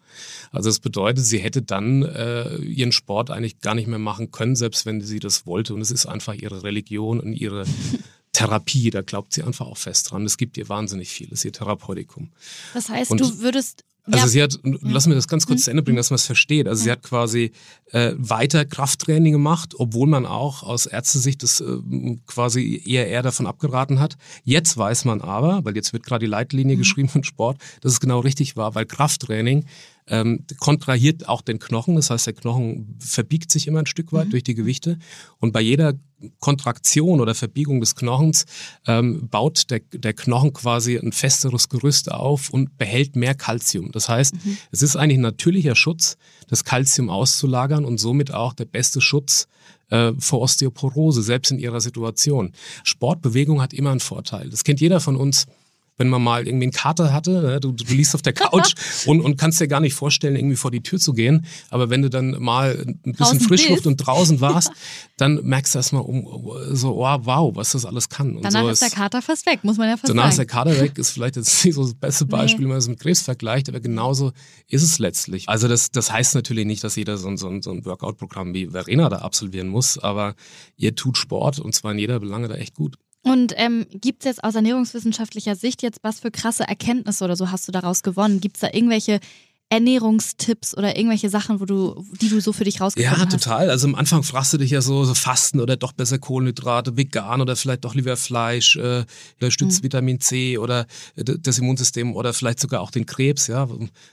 Also 0.52 0.70
das 0.70 0.80
bedeutet, 0.80 1.26
sie 1.26 1.40
hätte 1.40 1.62
dann 1.62 2.04
äh, 2.04 2.58
ihren 2.58 2.92
Sport 2.92 3.32
eigentlich 3.32 3.60
gar 3.60 3.76
nicht 3.76 3.88
mehr 3.88 4.00
machen 4.00 4.32
können, 4.32 4.56
selbst 4.56 4.86
wenn 4.86 5.02
sie 5.02 5.20
das 5.20 5.46
wollte. 5.46 5.74
Und 5.74 5.82
es 5.82 5.92
ist 5.92 6.06
einfach 6.06 6.34
ihre 6.34 6.64
Religion 6.64 7.20
und 7.20 7.34
ihre 7.34 7.66
Therapie, 8.34 8.90
da 8.90 9.02
glaubt 9.02 9.34
sie 9.34 9.44
einfach 9.44 9.68
auch 9.68 9.78
fest 9.78 10.12
dran. 10.12 10.26
Es 10.26 10.38
gibt 10.38 10.58
ihr 10.58 10.68
wahnsinnig 10.68 11.10
viel, 11.10 11.28
das 11.28 11.40
ist 11.40 11.46
ihr 11.46 11.54
Therapeutikum. 11.54 12.32
Das 12.74 12.90
heißt, 12.90 13.12
und 13.12 13.22
du 13.22 13.40
würdest 13.40 13.86
also 14.06 14.18
ja. 14.18 14.28
sie 14.28 14.44
hat, 14.44 14.60
lass 14.64 15.08
mir 15.08 15.16
das 15.16 15.30
ganz 15.30 15.48
kurz 15.48 15.62
mhm. 15.62 15.64
zu 15.64 15.72
Ende 15.72 15.84
bringen, 15.84 15.96
dass 15.96 16.10
man 16.10 16.16
es 16.16 16.26
versteht. 16.26 16.68
Also 16.68 16.82
ja. 16.82 16.84
sie 16.84 16.92
hat 16.92 17.04
quasi 17.04 17.54
äh, 17.92 18.12
weiter 18.18 18.66
Krafttraining 18.66 19.32
gemacht, 19.32 19.76
obwohl 19.78 20.08
man 20.08 20.26
auch 20.26 20.64
aus 20.64 20.88
Ärztesicht 20.88 21.42
das 21.42 21.62
äh, 21.62 21.78
quasi 22.28 22.84
eher 22.86 23.08
eher 23.08 23.22
davon 23.22 23.48
abgeraten 23.48 24.02
hat. 24.02 24.18
Jetzt 24.44 24.76
weiß 24.76 25.06
man 25.06 25.22
aber, 25.22 25.64
weil 25.64 25.76
jetzt 25.78 25.94
wird 25.94 26.04
gerade 26.04 26.26
die 26.26 26.30
Leitlinie 26.30 26.76
mhm. 26.76 26.80
geschrieben 26.80 27.10
im 27.14 27.24
Sport, 27.24 27.60
dass 27.80 27.94
es 27.94 28.02
genau 28.02 28.20
richtig 28.20 28.58
war, 28.58 28.76
weil 28.76 28.86
Krafttraining 28.86 29.66
ähm, 30.08 30.46
kontrahiert 30.60 31.28
auch 31.30 31.42
den 31.42 31.60
Knochen. 31.60 31.96
Das 31.96 32.10
heißt, 32.10 32.28
der 32.28 32.34
Knochen 32.34 32.98
verbiegt 33.00 33.52
sich 33.52 33.68
immer 33.68 33.80
ein 33.80 33.86
Stück 33.86 34.14
weit 34.14 34.28
mhm. 34.28 34.32
durch 34.32 34.44
die 34.44 34.56
Gewichte. 34.56 34.98
Und 35.40 35.52
bei 35.52 35.62
jeder 35.62 35.94
Kontraktion 36.40 37.20
oder 37.20 37.36
Verbiegung 37.36 37.80
des 37.80 37.96
Knochens 37.96 38.46
ähm, 38.88 39.28
baut 39.30 39.70
der, 39.70 39.82
der 39.92 40.14
Knochen 40.14 40.54
quasi 40.54 40.98
ein 40.98 41.12
festeres 41.12 41.70
Gerüst 41.70 42.12
auf 42.12 42.50
und 42.50 42.78
behält 42.78 43.16
mehr 43.16 43.36
Kalzium. 43.36 43.92
Das 43.92 44.10
heißt, 44.10 44.34
mhm. 44.36 44.58
es 44.72 44.82
ist 44.82 44.96
eigentlich 44.96 45.18
ein 45.18 45.22
natürlicher 45.22 45.76
Schutz, 45.76 46.18
das 46.48 46.64
Kalzium 46.64 47.10
auszulagern 47.10 47.86
und 47.86 47.98
somit 47.98 48.34
auch 48.34 48.54
der 48.54 48.66
beste 48.66 49.02
Schutz 49.02 49.48
äh, 49.90 50.14
vor 50.18 50.42
Osteoporose, 50.42 51.24
selbst 51.24 51.52
in 51.52 51.60
ihrer 51.60 51.82
Situation. 51.82 52.54
Sportbewegung 52.84 53.62
hat 53.62 53.74
immer 53.74 53.92
einen 53.92 54.00
Vorteil. 54.00 54.50
Das 54.50 54.64
kennt 54.64 54.82
jeder 54.82 55.00
von 55.00 55.16
uns 55.16 55.46
wenn 55.98 56.10
man 56.10 56.24
mal 56.24 56.48
irgendwie 56.48 56.66
einen 56.66 56.72
Kater 56.72 57.14
hatte, 57.14 57.42
ne? 57.42 57.60
du, 57.60 57.72
du 57.72 57.94
liegst 57.94 58.16
auf 58.16 58.22
der 58.22 58.34
Couch 58.34 58.74
und, 59.06 59.22
und 59.22 59.38
kannst 59.38 59.60
dir 59.60 59.68
gar 59.68 59.80
nicht 59.80 59.94
vorstellen, 59.94 60.36
irgendwie 60.36 60.56
vor 60.56 60.72
die 60.72 60.82
Tür 60.82 61.00
zu 61.00 61.14
gehen. 61.14 61.46
Aber 61.70 61.90
wenn 61.90 62.02
du 62.02 62.10
dann 62.10 62.42
mal 62.42 62.72
ein 62.72 63.00
bisschen 63.02 63.14
draußen 63.14 63.40
Frischluft 63.42 63.84
bist. 63.84 63.88
und 63.88 63.98
draußen 63.98 64.42
warst, 64.42 64.72
dann 65.18 65.44
merkst 65.44 65.76
du 65.76 65.80
erstmal 65.80 66.02
um, 66.02 66.28
so, 66.72 67.04
oh, 67.04 67.18
wow, 67.24 67.56
was 67.56 67.74
das 67.74 67.86
alles 67.86 68.10
kann. 68.10 68.36
Und 68.36 68.44
danach 68.44 68.62
so 68.62 68.70
ist 68.70 68.82
der 68.82 68.90
Kater 68.90 69.22
fast 69.22 69.46
weg, 69.46 69.64
muss 69.64 69.78
man 69.78 69.90
ja 69.90 69.98
fast 69.98 70.10
danach 70.10 70.32
sagen. 70.32 70.48
Danach 70.48 70.66
ist 70.66 70.74
der 70.74 70.80
Kater 70.80 70.82
weg, 70.82 70.98
ist 70.98 71.12
vielleicht 71.12 71.36
jetzt 71.36 71.66
nicht 71.66 71.76
so 71.76 71.84
das 71.84 71.94
beste 71.94 72.26
Beispiel, 72.26 72.60
nee. 72.60 72.66
wenn 72.66 72.70
man 72.70 72.78
es 72.80 72.88
mit 72.88 73.00
Krebs 73.00 73.22
vergleicht, 73.22 73.70
aber 73.70 73.80
genauso 73.80 74.32
ist 74.68 74.84
es 74.84 75.00
letztlich. 75.00 75.50
Also 75.50 75.68
das, 75.68 75.92
das 75.92 76.12
heißt 76.12 76.36
natürlich 76.36 76.66
nicht, 76.66 76.84
dass 76.84 76.96
jeder 76.96 77.18
so 77.18 77.28
ein, 77.28 77.38
so 77.38 77.48
ein, 77.48 77.62
so 77.62 77.72
ein 77.72 77.86
Workout-Programm 77.86 78.54
wie 78.54 78.68
Verena 78.68 79.10
da 79.10 79.18
absolvieren 79.18 79.68
muss, 79.68 79.98
aber 79.98 80.36
ihr 80.76 80.96
tut 80.96 81.18
Sport 81.18 81.60
und 81.60 81.76
zwar 81.76 81.92
in 81.92 82.00
jeder 82.00 82.20
Belange 82.20 82.48
da 82.48 82.56
echt 82.56 82.76
gut. 82.76 82.98
Und 83.24 83.54
ähm, 83.56 83.86
gibt 83.90 84.24
es 84.24 84.26
jetzt 84.26 84.44
aus 84.44 84.56
ernährungswissenschaftlicher 84.56 85.56
Sicht 85.56 85.82
jetzt 85.82 86.00
was 86.04 86.20
für 86.20 86.30
krasse 86.30 86.64
Erkenntnisse 86.64 87.24
oder 87.24 87.36
so 87.36 87.52
hast 87.52 87.68
du 87.68 87.72
daraus 87.72 88.04
gewonnen? 88.04 88.42
Gibt 88.42 88.58
es 88.58 88.62
da 88.62 88.68
irgendwelche 88.72 89.20
Ernährungstipps 89.70 90.78
oder 90.78 90.98
irgendwelche 90.98 91.30
Sachen, 91.30 91.60
wo 91.60 91.66
du, 91.66 92.06
die 92.22 92.30
du 92.30 92.40
so 92.42 92.54
für 92.54 92.64
dich 92.64 92.80
rausgefunden 92.80 93.20
hast? 93.20 93.32
Ja, 93.32 93.38
total. 93.40 93.70
Also 93.72 93.88
am 93.88 93.96
Anfang 93.96 94.22
fragst 94.22 94.54
du 94.54 94.58
dich 94.58 94.70
ja 94.70 94.82
so, 94.82 95.04
so 95.04 95.16
Fasten 95.16 95.60
oder 95.60 95.78
doch 95.78 95.94
besser 95.94 96.20
Kohlenhydrate, 96.20 96.96
vegan 96.96 97.42
oder 97.42 97.56
vielleicht 97.56 97.84
doch 97.86 97.96
lieber 97.96 98.16
Fleisch, 98.16 98.76
äh, 98.76 99.06
stützt 99.50 99.80
mhm. 99.80 99.86
Vitamin 99.86 100.20
C 100.20 100.60
oder 100.60 100.86
äh, 101.16 101.24
das 101.24 101.58
Immunsystem 101.58 102.16
oder 102.16 102.34
vielleicht 102.34 102.60
sogar 102.60 102.82
auch 102.82 102.92
den 102.92 103.06
Krebs. 103.06 103.48
Ja, 103.48 103.68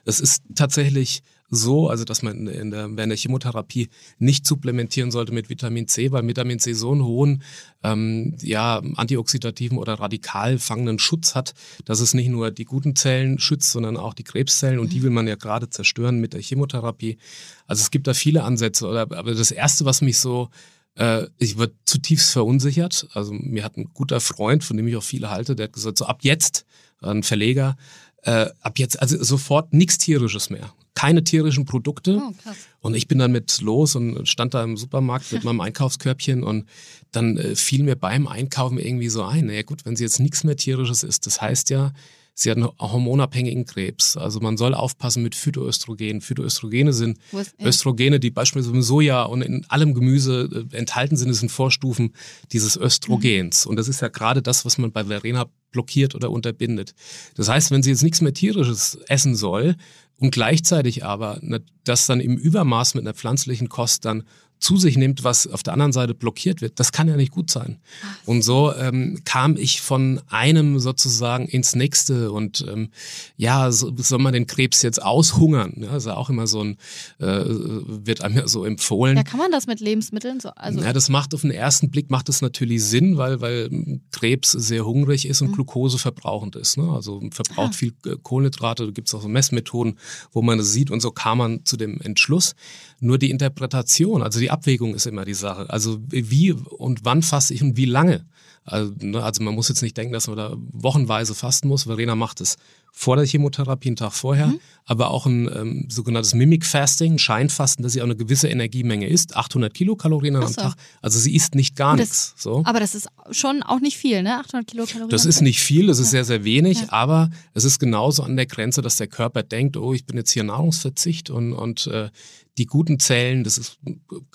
es 0.06 0.20
ist 0.20 0.42
tatsächlich 0.54 1.22
so, 1.50 1.88
also 1.88 2.04
dass 2.04 2.22
man 2.22 2.46
in 2.46 2.70
der, 2.70 2.96
während 2.96 3.10
der 3.10 3.16
Chemotherapie 3.16 3.88
nicht 4.18 4.46
supplementieren 4.46 5.10
sollte 5.10 5.32
mit 5.32 5.50
Vitamin 5.50 5.88
C, 5.88 6.12
weil 6.12 6.26
Vitamin 6.26 6.60
C 6.60 6.72
so 6.72 6.92
einen 6.92 7.04
hohen 7.04 7.42
ähm, 7.82 8.36
ja, 8.40 8.80
antioxidativen 8.96 9.76
oder 9.76 9.94
radikal 9.94 10.58
fangenden 10.58 10.98
Schutz 10.98 11.34
hat, 11.34 11.54
dass 11.84 12.00
es 12.00 12.14
nicht 12.14 12.28
nur 12.28 12.50
die 12.50 12.64
guten 12.64 12.94
Zellen 12.94 13.38
schützt, 13.38 13.72
sondern 13.72 13.96
auch 13.96 14.14
die 14.14 14.24
Krebszellen 14.24 14.78
und 14.78 14.92
die 14.92 15.02
will 15.02 15.10
man 15.10 15.26
ja 15.26 15.34
gerade 15.34 15.68
zerstören 15.68 16.20
mit 16.20 16.32
der 16.32 16.40
Chemotherapie. 16.40 17.18
Also 17.66 17.80
es 17.82 17.90
gibt 17.90 18.06
da 18.06 18.14
viele 18.14 18.44
Ansätze, 18.44 18.86
oder, 18.86 19.02
aber 19.02 19.34
das 19.34 19.50
Erste, 19.50 19.84
was 19.84 20.02
mich 20.02 20.18
so 20.18 20.50
äh, 20.96 21.26
ich 21.38 21.58
war 21.58 21.68
zutiefst 21.84 22.32
verunsichert. 22.32 23.08
Also 23.14 23.32
mir 23.32 23.64
hat 23.64 23.76
ein 23.76 23.90
guter 23.94 24.20
Freund, 24.20 24.64
von 24.64 24.76
dem 24.76 24.86
ich 24.88 24.96
auch 24.96 25.02
viele 25.02 25.30
halte, 25.30 25.56
der 25.56 25.64
hat 25.64 25.72
gesagt, 25.72 25.98
so 25.98 26.06
ab 26.06 26.20
jetzt, 26.22 26.66
ein 27.00 27.22
Verleger, 27.22 27.76
äh, 28.22 28.46
ab 28.60 28.78
jetzt, 28.78 29.00
also 29.00 29.22
sofort 29.22 29.72
nichts 29.72 29.98
Tierisches 29.98 30.50
mehr. 30.50 30.72
Keine 30.94 31.24
tierischen 31.24 31.64
Produkte. 31.64 32.20
Oh, 32.22 32.32
und 32.80 32.94
ich 32.94 33.08
bin 33.08 33.18
dann 33.18 33.32
mit 33.32 33.60
los 33.60 33.94
und 33.96 34.26
stand 34.28 34.54
da 34.54 34.64
im 34.64 34.76
Supermarkt 34.76 35.32
mit 35.32 35.44
meinem 35.44 35.60
Einkaufskörbchen 35.60 36.42
und 36.42 36.66
dann 37.12 37.36
äh, 37.36 37.54
fiel 37.54 37.82
mir 37.82 37.96
beim 37.96 38.26
Einkaufen 38.26 38.78
irgendwie 38.78 39.08
so 39.08 39.24
ein, 39.24 39.46
naja 39.46 39.62
gut, 39.62 39.84
wenn 39.84 39.96
sie 39.96 40.04
jetzt 40.04 40.20
nichts 40.20 40.44
mehr 40.44 40.56
tierisches 40.56 41.02
ist, 41.02 41.26
das 41.26 41.40
heißt 41.40 41.70
ja, 41.70 41.92
sie 42.40 42.50
hat 42.50 42.56
einen 42.56 42.68
hormonabhängigen 42.78 43.66
Krebs. 43.66 44.16
Also 44.16 44.40
man 44.40 44.56
soll 44.56 44.74
aufpassen 44.74 45.22
mit 45.22 45.34
Phytoöstrogenen. 45.34 46.20
Phytoöstrogene 46.20 46.92
sind 46.92 47.18
Östrogene, 47.62 48.18
die 48.18 48.30
beispielsweise 48.30 48.74
im 48.74 48.82
Soja 48.82 49.24
und 49.24 49.42
in 49.42 49.66
allem 49.68 49.92
Gemüse 49.94 50.66
äh, 50.72 50.76
enthalten 50.76 51.16
sind. 51.16 51.28
Das 51.28 51.38
sind 51.38 51.50
Vorstufen 51.50 52.14
dieses 52.52 52.76
Östrogens. 52.76 53.64
Mhm. 53.64 53.70
Und 53.70 53.76
das 53.76 53.88
ist 53.88 54.00
ja 54.00 54.08
gerade 54.08 54.40
das, 54.40 54.64
was 54.64 54.78
man 54.78 54.90
bei 54.90 55.04
Verena 55.04 55.46
blockiert 55.70 56.14
oder 56.14 56.30
unterbindet. 56.30 56.94
Das 57.34 57.48
heißt, 57.48 57.70
wenn 57.70 57.82
sie 57.82 57.90
jetzt 57.90 58.02
nichts 58.02 58.20
mehr 58.22 58.34
tierisches 58.34 58.98
essen 59.06 59.36
soll 59.36 59.76
und 60.16 60.32
gleichzeitig 60.32 61.04
aber 61.04 61.40
das 61.84 62.06
dann 62.06 62.20
im 62.20 62.36
Übermaß 62.36 62.94
mit 62.94 63.04
einer 63.04 63.14
pflanzlichen 63.14 63.68
Kost 63.68 64.04
dann 64.04 64.24
zu 64.60 64.76
sich 64.76 64.98
nimmt, 64.98 65.24
was 65.24 65.46
auf 65.46 65.62
der 65.62 65.72
anderen 65.72 65.92
Seite 65.92 66.14
blockiert 66.14 66.60
wird, 66.60 66.78
das 66.78 66.92
kann 66.92 67.08
ja 67.08 67.16
nicht 67.16 67.32
gut 67.32 67.50
sein. 67.50 67.78
Und 68.26 68.42
so 68.42 68.74
ähm, 68.74 69.22
kam 69.24 69.56
ich 69.56 69.80
von 69.80 70.20
einem 70.28 70.78
sozusagen 70.78 71.46
ins 71.46 71.74
nächste 71.74 72.30
und 72.30 72.64
ähm, 72.68 72.90
ja, 73.38 73.72
so, 73.72 73.90
soll 73.96 74.18
man 74.18 74.34
den 74.34 74.46
Krebs 74.46 74.82
jetzt 74.82 75.02
aushungern? 75.02 75.74
Ja, 75.78 75.96
ist 75.96 76.06
ja 76.06 76.16
auch 76.16 76.28
immer 76.28 76.46
so 76.46 76.62
ein, 76.62 76.76
äh, 77.18 77.42
wird 77.46 78.20
einem 78.22 78.36
ja 78.36 78.46
so 78.46 78.64
empfohlen. 78.66 79.16
Ja, 79.16 79.22
kann 79.22 79.38
man 79.38 79.50
das 79.50 79.66
mit 79.66 79.80
Lebensmitteln 79.80 80.40
so? 80.40 80.50
Also 80.50 80.80
ja, 80.80 80.92
das 80.92 81.08
macht 81.08 81.34
auf 81.34 81.40
den 81.40 81.52
ersten 81.52 81.90
Blick 81.90 82.10
macht 82.10 82.28
das 82.28 82.42
natürlich 82.42 82.84
Sinn, 82.84 83.16
weil, 83.16 83.40
weil 83.40 84.00
Krebs 84.12 84.52
sehr 84.52 84.84
hungrig 84.84 85.26
ist 85.26 85.40
und 85.40 85.48
mhm. 85.48 85.54
Glucose 85.54 85.98
verbrauchend 85.98 86.56
ist. 86.56 86.76
Ne? 86.76 86.86
Also 86.90 87.22
verbraucht 87.30 87.70
ah. 87.70 87.76
viel 87.76 87.94
äh, 88.04 88.16
Kohlenhydrate, 88.22 88.84
da 88.84 88.90
gibt 88.92 89.08
es 89.08 89.14
auch 89.14 89.22
so 89.22 89.28
Messmethoden, 89.28 89.98
wo 90.32 90.42
man 90.42 90.58
das 90.58 90.72
sieht 90.72 90.90
und 90.90 91.00
so 91.00 91.10
kam 91.10 91.38
man 91.38 91.64
zu 91.64 91.78
dem 91.78 91.98
Entschluss. 92.02 92.54
Nur 93.02 93.16
die 93.16 93.30
Interpretation, 93.30 94.22
also 94.22 94.38
die 94.38 94.49
die 94.50 94.52
Abwägung 94.52 94.94
ist 94.94 95.06
immer 95.06 95.24
die 95.24 95.34
Sache. 95.34 95.70
Also 95.70 96.00
wie 96.08 96.52
und 96.52 97.04
wann 97.04 97.22
faste 97.22 97.54
ich 97.54 97.62
und 97.62 97.76
wie 97.76 97.84
lange? 97.84 98.26
Also, 98.64 98.92
ne, 99.00 99.22
also 99.22 99.42
man 99.42 99.54
muss 99.54 99.68
jetzt 99.68 99.82
nicht 99.82 99.96
denken, 99.96 100.12
dass 100.12 100.26
man 100.26 100.36
da 100.36 100.56
wochenweise 100.72 101.34
fasten 101.34 101.68
muss. 101.68 101.84
Verena 101.84 102.16
macht 102.16 102.40
es 102.40 102.56
vor 102.92 103.16
der 103.16 103.26
Chemotherapie, 103.26 103.88
einen 103.88 103.96
Tag 103.96 104.12
vorher, 104.12 104.48
mhm. 104.48 104.60
aber 104.84 105.10
auch 105.10 105.26
ein 105.26 105.48
ähm, 105.54 105.86
sogenanntes 105.88 106.34
Mimic 106.34 106.66
Fasting, 106.66 107.18
Scheinfasten, 107.18 107.82
dass 107.82 107.92
sie 107.92 108.00
auch 108.00 108.06
eine 108.06 108.16
gewisse 108.16 108.48
Energiemenge 108.48 109.08
isst, 109.08 109.36
800 109.36 109.72
Kilokalorien 109.72 110.34
so. 110.34 110.42
am 110.42 110.54
Tag. 110.54 110.74
Also 111.00 111.18
sie 111.18 111.34
isst 111.34 111.54
nicht 111.54 111.76
gar 111.76 111.96
nichts. 111.96 112.34
So. 112.36 112.62
Aber 112.64 112.80
das 112.80 112.94
ist 112.94 113.08
schon 113.30 113.62
auch 113.62 113.80
nicht 113.80 113.96
viel, 113.96 114.22
ne? 114.22 114.38
800 114.38 114.66
Kilokalorien. 114.66 115.10
Das 115.10 115.24
ist 115.24 115.40
nicht 115.40 115.60
viel, 115.60 115.86
das 115.86 115.98
ist 115.98 116.08
ja. 116.08 116.22
sehr, 116.22 116.24
sehr 116.24 116.44
wenig, 116.44 116.80
ja. 116.80 116.86
aber 116.90 117.30
es 117.54 117.64
ist 117.64 117.78
genauso 117.78 118.22
an 118.22 118.36
der 118.36 118.46
Grenze, 118.46 118.82
dass 118.82 118.96
der 118.96 119.08
Körper 119.08 119.42
denkt, 119.42 119.76
oh, 119.76 119.94
ich 119.94 120.04
bin 120.04 120.16
jetzt 120.16 120.32
hier 120.32 120.44
Nahrungsverzicht 120.44 121.30
und, 121.30 121.52
und 121.52 121.86
äh, 121.86 122.10
die 122.58 122.66
guten 122.66 122.98
Zellen, 122.98 123.44
das 123.44 123.56
ist 123.56 123.78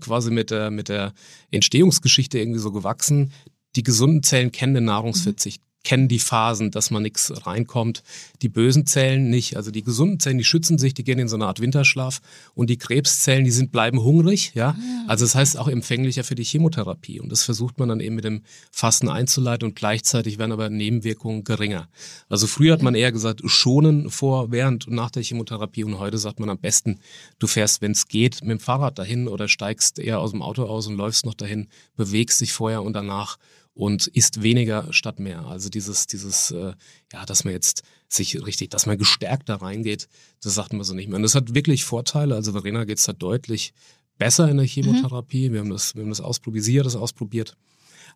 quasi 0.00 0.30
mit 0.30 0.50
der, 0.50 0.70
mit 0.70 0.88
der 0.88 1.12
Entstehungsgeschichte 1.50 2.38
irgendwie 2.38 2.60
so 2.60 2.72
gewachsen, 2.72 3.32
die 3.76 3.82
gesunden 3.82 4.22
Zellen 4.22 4.50
kennen 4.50 4.74
den 4.74 4.86
Nahrungsverzicht 4.86 5.62
kennen 5.84 6.08
die 6.08 6.18
Phasen, 6.18 6.70
dass 6.70 6.90
man 6.90 7.02
nichts 7.02 7.32
reinkommt. 7.46 8.02
Die 8.42 8.48
bösen 8.48 8.86
Zellen 8.86 9.30
nicht. 9.30 9.56
Also 9.56 9.70
die 9.70 9.82
gesunden 9.82 10.20
Zellen, 10.20 10.38
die 10.38 10.44
schützen 10.44 10.78
sich, 10.78 10.92
die 10.94 11.04
gehen 11.04 11.18
in 11.18 11.28
so 11.28 11.36
eine 11.36 11.46
Art 11.46 11.60
Winterschlaf. 11.60 12.20
Und 12.54 12.68
die 12.68 12.78
Krebszellen, 12.78 13.44
die 13.44 13.50
sind, 13.50 13.72
bleiben 13.72 14.02
hungrig. 14.02 14.52
Ja? 14.54 14.76
Also 15.06 15.24
das 15.24 15.34
heißt 15.34 15.58
auch 15.58 15.68
empfänglicher 15.68 16.24
für 16.24 16.34
die 16.34 16.44
Chemotherapie. 16.44 17.20
Und 17.20 17.30
das 17.30 17.42
versucht 17.42 17.78
man 17.78 17.88
dann 17.88 18.00
eben 18.00 18.16
mit 18.16 18.24
dem 18.24 18.42
Fasten 18.70 19.08
einzuleiten 19.08 19.68
und 19.68 19.76
gleichzeitig 19.76 20.38
werden 20.38 20.52
aber 20.52 20.68
Nebenwirkungen 20.68 21.44
geringer. 21.44 21.88
Also 22.28 22.46
früher 22.46 22.72
hat 22.72 22.82
man 22.82 22.94
eher 22.94 23.12
gesagt, 23.12 23.40
schonen 23.44 24.10
vor, 24.10 24.50
während 24.50 24.86
und 24.88 24.94
nach 24.94 25.10
der 25.10 25.22
Chemotherapie. 25.22 25.84
Und 25.84 25.98
heute 25.98 26.18
sagt 26.18 26.40
man 26.40 26.50
am 26.50 26.58
besten, 26.58 27.00
du 27.38 27.46
fährst, 27.46 27.80
wenn 27.80 27.92
es 27.92 28.08
geht, 28.08 28.42
mit 28.42 28.50
dem 28.50 28.60
Fahrrad 28.60 28.98
dahin 28.98 29.28
oder 29.28 29.48
steigst 29.48 29.98
eher 29.98 30.20
aus 30.20 30.32
dem 30.32 30.42
Auto 30.42 30.64
aus 30.64 30.86
und 30.86 30.96
läufst 30.96 31.24
noch 31.24 31.34
dahin, 31.34 31.68
bewegst 31.96 32.40
dich 32.40 32.52
vorher 32.52 32.82
und 32.82 32.92
danach 32.92 33.38
und 33.78 34.08
isst 34.08 34.42
weniger 34.42 34.92
statt 34.92 35.20
mehr. 35.20 35.46
Also 35.46 35.68
dieses, 35.68 36.08
dieses, 36.08 36.50
äh, 36.50 36.72
ja, 37.12 37.24
dass 37.24 37.44
man 37.44 37.52
jetzt 37.52 37.84
sich 38.08 38.44
richtig, 38.44 38.70
dass 38.70 38.86
man 38.86 38.98
gestärkt 38.98 39.48
da 39.48 39.54
reingeht, 39.54 40.08
das 40.42 40.56
sagt 40.56 40.72
man 40.72 40.82
so 40.82 40.94
nicht 40.94 41.06
mehr. 41.06 41.14
Und 41.14 41.22
das 41.22 41.36
hat 41.36 41.54
wirklich 41.54 41.84
Vorteile. 41.84 42.34
Also 42.34 42.50
Verena 42.50 42.84
geht 42.84 42.98
es 42.98 43.04
da 43.04 43.12
deutlich 43.12 43.72
besser 44.18 44.48
in 44.48 44.56
der 44.56 44.66
Chemotherapie. 44.66 45.48
Mhm. 45.48 45.52
Wir 45.52 45.60
haben 45.60 45.70
das, 45.70 45.94
wir 45.94 46.02
haben 46.02 46.08
das 46.08 46.20
ausprobiert, 46.20 46.86
das 46.86 46.96
ausprobiert. 46.96 47.56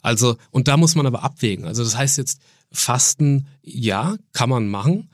Also, 0.03 0.37
und 0.51 0.67
da 0.67 0.77
muss 0.77 0.97
man 0.97 1.07
aber 1.07 1.23
abwägen. 1.23 1.65
Also 1.65 1.85
das 1.85 1.97
heißt 1.97 2.19
jetzt, 2.19 2.41
Fasten, 2.73 3.47
ja, 3.63 4.17
kann 4.33 4.51
man 4.51 4.69
machen. 4.69 5.11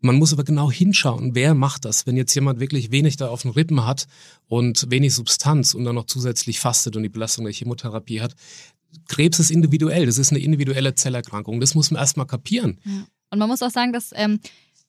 Man 0.00 0.16
muss 0.16 0.32
aber 0.32 0.42
genau 0.42 0.68
hinschauen, 0.68 1.36
wer 1.36 1.54
macht 1.54 1.84
das. 1.84 2.08
Wenn 2.08 2.16
jetzt 2.16 2.34
jemand 2.34 2.58
wirklich 2.58 2.90
wenig 2.90 3.18
da 3.18 3.28
auf 3.28 3.42
den 3.42 3.52
Rippen 3.52 3.86
hat 3.86 4.08
und 4.48 4.90
wenig 4.90 5.14
Substanz 5.14 5.74
und 5.74 5.84
dann 5.84 5.94
noch 5.94 6.06
zusätzlich 6.06 6.58
fastet 6.58 6.96
und 6.96 7.04
die 7.04 7.08
Belastung 7.08 7.44
der 7.44 7.54
Chemotherapie 7.54 8.20
hat, 8.20 8.34
Krebs 9.08 9.38
ist 9.38 9.50
individuell, 9.50 10.06
das 10.06 10.18
ist 10.18 10.30
eine 10.30 10.40
individuelle 10.40 10.94
Zellerkrankung. 10.94 11.60
Das 11.60 11.74
muss 11.74 11.90
man 11.90 12.00
erstmal 12.00 12.26
kapieren. 12.26 12.78
Ja. 12.84 13.04
Und 13.30 13.38
man 13.38 13.48
muss 13.48 13.62
auch 13.62 13.70
sagen, 13.70 13.92
dass 13.92 14.10
ähm, 14.14 14.40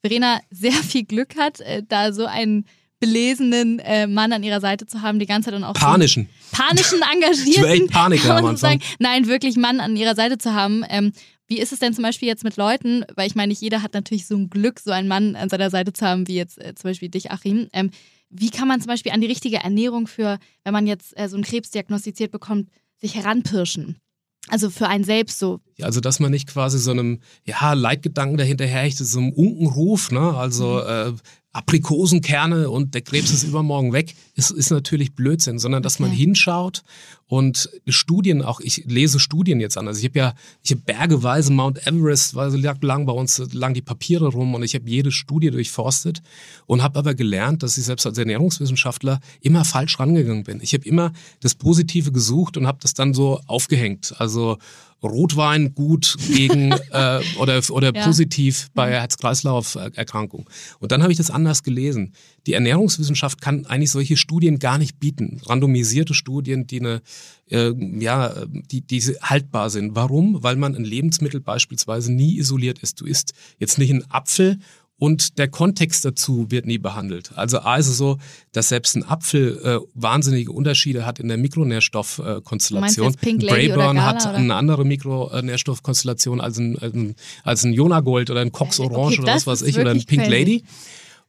Verena 0.01 0.39
sehr 0.49 0.73
viel 0.73 1.05
Glück 1.05 1.37
hat, 1.37 1.61
äh, 1.61 1.83
da 1.87 2.11
so 2.13 2.25
einen 2.25 2.65
belesenen 2.99 3.79
äh, 3.79 4.07
Mann 4.07 4.31
an 4.31 4.43
ihrer 4.43 4.61
Seite 4.61 4.85
zu 4.85 5.01
haben, 5.01 5.19
die 5.19 5.25
ganze 5.25 5.49
Zeit 5.49 5.57
und 5.57 5.65
auch 5.65 5.73
panischen, 5.73 6.29
so 6.51 6.57
panischen, 6.57 7.01
engagierten, 7.13 7.65
ich 7.65 7.81
echt 7.81 7.91
Paniker 7.91 8.37
am 8.37 8.45
Anfang. 8.45 8.79
Sagen, 8.79 8.81
nein, 8.99 9.27
wirklich 9.27 9.57
Mann 9.57 9.81
an 9.81 9.97
ihrer 9.97 10.15
Seite 10.15 10.37
zu 10.37 10.53
haben. 10.53 10.85
Ähm, 10.89 11.11
wie 11.47 11.59
ist 11.59 11.73
es 11.73 11.79
denn 11.79 11.93
zum 11.93 12.03
Beispiel 12.03 12.29
jetzt 12.29 12.45
mit 12.45 12.55
Leuten, 12.55 13.03
weil 13.15 13.27
ich 13.27 13.35
meine, 13.35 13.49
nicht 13.49 13.61
jeder 13.61 13.81
hat 13.81 13.93
natürlich 13.93 14.25
so 14.25 14.35
ein 14.35 14.49
Glück, 14.49 14.79
so 14.79 14.91
einen 14.91 15.09
Mann 15.09 15.35
an 15.35 15.49
seiner 15.49 15.69
Seite 15.69 15.91
zu 15.91 16.05
haben, 16.05 16.27
wie 16.27 16.35
jetzt 16.35 16.57
äh, 16.59 16.75
zum 16.75 16.91
Beispiel 16.91 17.09
dich, 17.09 17.31
Achim. 17.31 17.67
Ähm, 17.73 17.91
wie 18.29 18.49
kann 18.49 18.67
man 18.67 18.79
zum 18.79 18.87
Beispiel 18.87 19.11
an 19.11 19.21
die 19.21 19.27
richtige 19.27 19.57
Ernährung 19.57 20.07
für, 20.07 20.39
wenn 20.63 20.73
man 20.73 20.87
jetzt 20.87 21.17
äh, 21.17 21.27
so 21.27 21.35
einen 21.35 21.43
Krebs 21.43 21.71
diagnostiziert 21.71 22.31
bekommt, 22.31 22.69
sich 23.03 23.15
heranpirschen. 23.15 23.97
Also 24.49 24.69
für 24.69 24.87
einen 24.87 25.03
selbst 25.03 25.39
so. 25.39 25.59
Also 25.81 25.99
dass 25.99 26.19
man 26.19 26.31
nicht 26.31 26.47
quasi 26.47 26.79
so 26.79 26.91
einem 26.91 27.19
ja, 27.45 27.73
Leitgedanken 27.73 28.37
dahinterher 28.37 28.89
so 28.91 29.19
einem 29.19 29.31
Unkenruf, 29.31 30.11
ne? 30.11 30.35
Also 30.35 30.81
mhm. 30.83 31.15
äh, 31.15 31.19
Aprikosenkerne 31.53 32.67
und 32.67 32.95
der 32.95 33.01
Krebs 33.01 33.31
ist 33.31 33.43
übermorgen 33.43 33.93
weg, 33.93 34.15
ist, 34.33 34.49
ist 34.49 34.71
natürlich 34.71 35.13
Blödsinn, 35.13 35.59
sondern 35.59 35.83
dass 35.83 35.95
okay. 35.95 36.03
man 36.03 36.11
hinschaut 36.11 36.81
und 37.27 37.69
Studien 37.87 38.41
auch, 38.41 38.59
ich 38.59 38.85
lese 38.87 39.19
Studien 39.19 39.59
jetzt 39.59 39.77
an. 39.77 39.87
Also 39.87 39.99
ich 39.99 40.05
habe 40.05 40.17
ja, 40.17 40.33
ich 40.63 40.71
habe 40.71 40.81
bergeweise 40.81 41.53
Mount 41.53 41.85
Everest, 41.85 42.33
weil 42.33 42.59
lag 42.59 42.81
lang 42.81 43.05
bei 43.05 43.13
uns 43.13 43.37
lang 43.53 43.75
die 43.75 43.83
Papiere 43.83 44.29
rum 44.29 44.55
und 44.55 44.63
ich 44.63 44.73
habe 44.73 44.89
jede 44.89 45.11
Studie 45.11 45.51
durchforstet 45.51 46.23
und 46.65 46.81
habe 46.81 46.97
aber 46.97 47.13
gelernt, 47.13 47.61
dass 47.61 47.77
ich 47.77 47.85
selbst 47.85 48.07
als 48.07 48.17
Ernährungswissenschaftler 48.17 49.19
immer 49.41 49.63
falsch 49.63 49.99
rangegangen 49.99 50.43
bin. 50.43 50.59
Ich 50.59 50.73
habe 50.73 50.85
immer 50.85 51.13
das 51.39 51.53
Positive 51.53 52.11
gesucht 52.11 52.57
und 52.57 52.65
habe 52.65 52.79
das 52.81 52.95
dann 52.95 53.13
so 53.13 53.39
aufgehängt. 53.45 54.15
Also 54.17 54.57
Rotwein 55.07 55.73
gut 55.73 56.15
gegen 56.27 56.71
äh, 56.91 57.21
oder, 57.37 57.61
oder 57.69 57.93
ja. 57.93 58.05
positiv 58.05 58.69
bei 58.73 58.87
mhm. 58.87 58.93
Herz-Kreislauf-Erkrankung. 58.93 60.49
Und 60.79 60.91
dann 60.91 61.01
habe 61.01 61.11
ich 61.11 61.17
das 61.17 61.31
anders 61.31 61.63
gelesen. 61.63 62.13
Die 62.47 62.53
Ernährungswissenschaft 62.53 63.41
kann 63.41 63.65
eigentlich 63.65 63.91
solche 63.91 64.17
Studien 64.17 64.59
gar 64.59 64.77
nicht 64.77 64.99
bieten. 64.99 65.41
Randomisierte 65.45 66.13
Studien, 66.13 66.67
die 66.67 66.79
eine, 66.79 67.01
äh, 67.49 67.71
ja, 67.99 68.33
die, 68.47 68.81
die 68.81 69.01
haltbar 69.21 69.69
sind. 69.69 69.95
Warum? 69.95 70.43
Weil 70.43 70.55
man 70.55 70.75
ein 70.75 70.85
Lebensmittel 70.85 71.39
beispielsweise 71.39 72.11
nie 72.11 72.37
isoliert 72.37 72.79
ist. 72.79 73.01
Du 73.01 73.05
isst 73.05 73.33
jetzt 73.59 73.77
nicht 73.77 73.91
einen 73.91 74.09
Apfel 74.09 74.59
und 74.97 75.37
der 75.37 75.47
Kontext 75.49 76.05
dazu 76.05 76.49
wird 76.49 76.65
nie 76.65 76.77
behandelt. 76.77 77.31
Also 77.35 77.59
A 77.59 77.77
ist 77.77 77.87
es 77.87 77.97
so, 77.97 78.19
dass 78.51 78.69
selbst 78.69 78.95
ein 78.95 79.03
Apfel 79.03 79.59
äh, 79.63 79.79
wahnsinnige 79.95 80.51
Unterschiede 80.51 81.05
hat 81.05 81.19
in 81.19 81.27
der 81.27 81.37
Mikronährstoffkonstellation. 81.37 83.15
Äh, 83.21 83.33
Brayburn 83.37 84.03
hat 84.03 84.25
oder? 84.25 84.35
eine 84.35 84.55
andere 84.55 84.85
Mikronährstoffkonstellation 84.85 86.39
als 86.39 86.57
ein, 86.57 86.77
als 86.79 86.93
ein, 86.93 87.15
als 87.43 87.63
ein 87.63 87.73
Jonagold 87.73 88.29
oder 88.29 88.41
ein 88.41 88.51
Cox 88.51 88.79
Orange 88.79 89.19
okay, 89.19 89.21
oder 89.23 89.35
was 89.35 89.47
weiß 89.47 89.61
ich 89.63 89.77
oder 89.77 89.91
ein 89.91 90.05
Pink 90.05 90.27
Lady. 90.27 90.63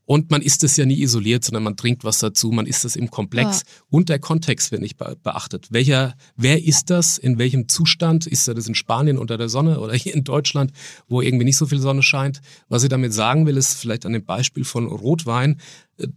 Und 0.07 0.31
man 0.31 0.43
isst 0.43 0.63
es 0.65 0.77
ja 0.77 0.85
nie 0.85 1.01
isoliert, 1.01 1.45
sondern 1.45 1.63
man 1.63 1.77
trinkt 1.77 2.05
was 2.05 2.19
dazu, 2.19 2.51
man 2.51 2.67
isst 2.67 2.85
es 2.85 2.95
im 2.95 3.11
Komplex 3.11 3.61
ja. 3.61 3.85
und 3.89 4.11
der 4.11 4.19
Kontext 4.19 4.71
wird 4.71 4.83
nicht 4.83 4.99
beachtet. 4.99 5.69
Welcher, 5.71 6.15
wer 6.37 6.63
ist 6.63 6.91
das? 6.91 7.17
In 7.17 7.39
welchem 7.39 7.69
Zustand? 7.69 8.27
Ist 8.27 8.47
er 8.47 8.55
das 8.55 8.69
in 8.69 8.75
Spanien 8.75 9.17
unter 9.17 9.39
der 9.39 9.49
Sonne 9.49 9.81
oder 9.81 9.95
hier 9.95 10.15
in 10.15 10.25
Deutschland, 10.25 10.73
wo 11.09 11.23
irgendwie 11.23 11.47
nicht 11.47 11.57
so 11.57 11.67
viel 11.67 11.81
Sonne 11.81 12.03
scheint? 12.03 12.43
Was 12.69 12.83
ich 12.83 12.91
damit 12.91 13.15
sagen 13.15 13.47
will, 13.47 13.57
ist 13.57 13.75
vielleicht 13.75 14.05
an 14.05 14.13
dem 14.13 14.25
Beispiel 14.25 14.65
von 14.65 14.87
Rotwein. 14.87 15.59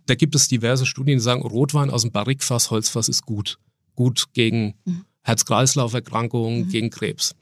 Da 0.06 0.16
gibt 0.16 0.36
es 0.36 0.50
diverse 0.50 0.86
Studien, 0.86 1.20
die 1.20 1.24
sagen, 1.24 1.42
Rotwein 1.42 1.90
aus 1.90 2.02
dem 2.02 2.12
Barrikfass, 2.12 2.72
Holzfass 2.72 3.08
ist 3.08 3.26
gut. 3.26 3.58
Gut 3.96 4.26
gegen 4.34 4.76
mhm. 4.84 5.06
Herz-Kreislauf-Erkrankungen, 5.22 6.66
mhm. 6.66 6.70
gegen 6.70 6.90
Krebs. 6.90 7.36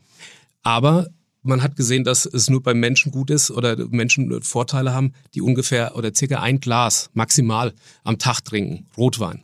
Aber 0.61 1.07
man 1.45 1.61
hat 1.61 1.75
gesehen, 1.75 2.03
dass 2.03 2.25
es 2.25 2.49
nur 2.49 2.61
beim 2.61 2.79
Menschen 2.79 3.11
gut 3.11 3.29
ist 3.29 3.51
oder 3.51 3.87
Menschen 3.89 4.41
Vorteile 4.41 4.93
haben, 4.93 5.13
die 5.33 5.41
ungefähr 5.41 5.95
oder 5.95 6.13
circa 6.13 6.41
ein 6.41 6.59
Glas 6.59 7.09
maximal 7.13 7.73
am 8.03 8.17
Tag 8.17 8.41
trinken, 8.43 8.87
Rotwein. 8.97 9.43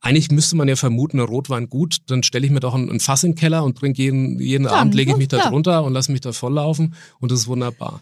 Eigentlich 0.00 0.30
müsste 0.30 0.56
man 0.56 0.68
ja 0.68 0.76
vermuten, 0.76 1.18
Rotwein 1.18 1.68
gut, 1.68 1.98
dann 2.06 2.22
stelle 2.22 2.46
ich 2.46 2.52
mir 2.52 2.60
doch 2.60 2.74
ein, 2.74 3.00
Fass 3.00 3.24
in 3.24 3.32
den 3.32 3.36
Keller 3.36 3.64
und 3.64 3.76
trinke 3.76 4.00
jeden, 4.00 4.38
jeden 4.38 4.64
ja, 4.64 4.70
Abend, 4.70 4.94
lege 4.94 5.10
ich 5.10 5.16
mich 5.16 5.28
da 5.28 5.38
ja. 5.38 5.50
drunter 5.50 5.82
und 5.82 5.92
lasse 5.92 6.12
mich 6.12 6.20
da 6.20 6.32
volllaufen 6.32 6.94
und 7.18 7.32
das 7.32 7.40
ist 7.40 7.48
wunderbar. 7.48 8.00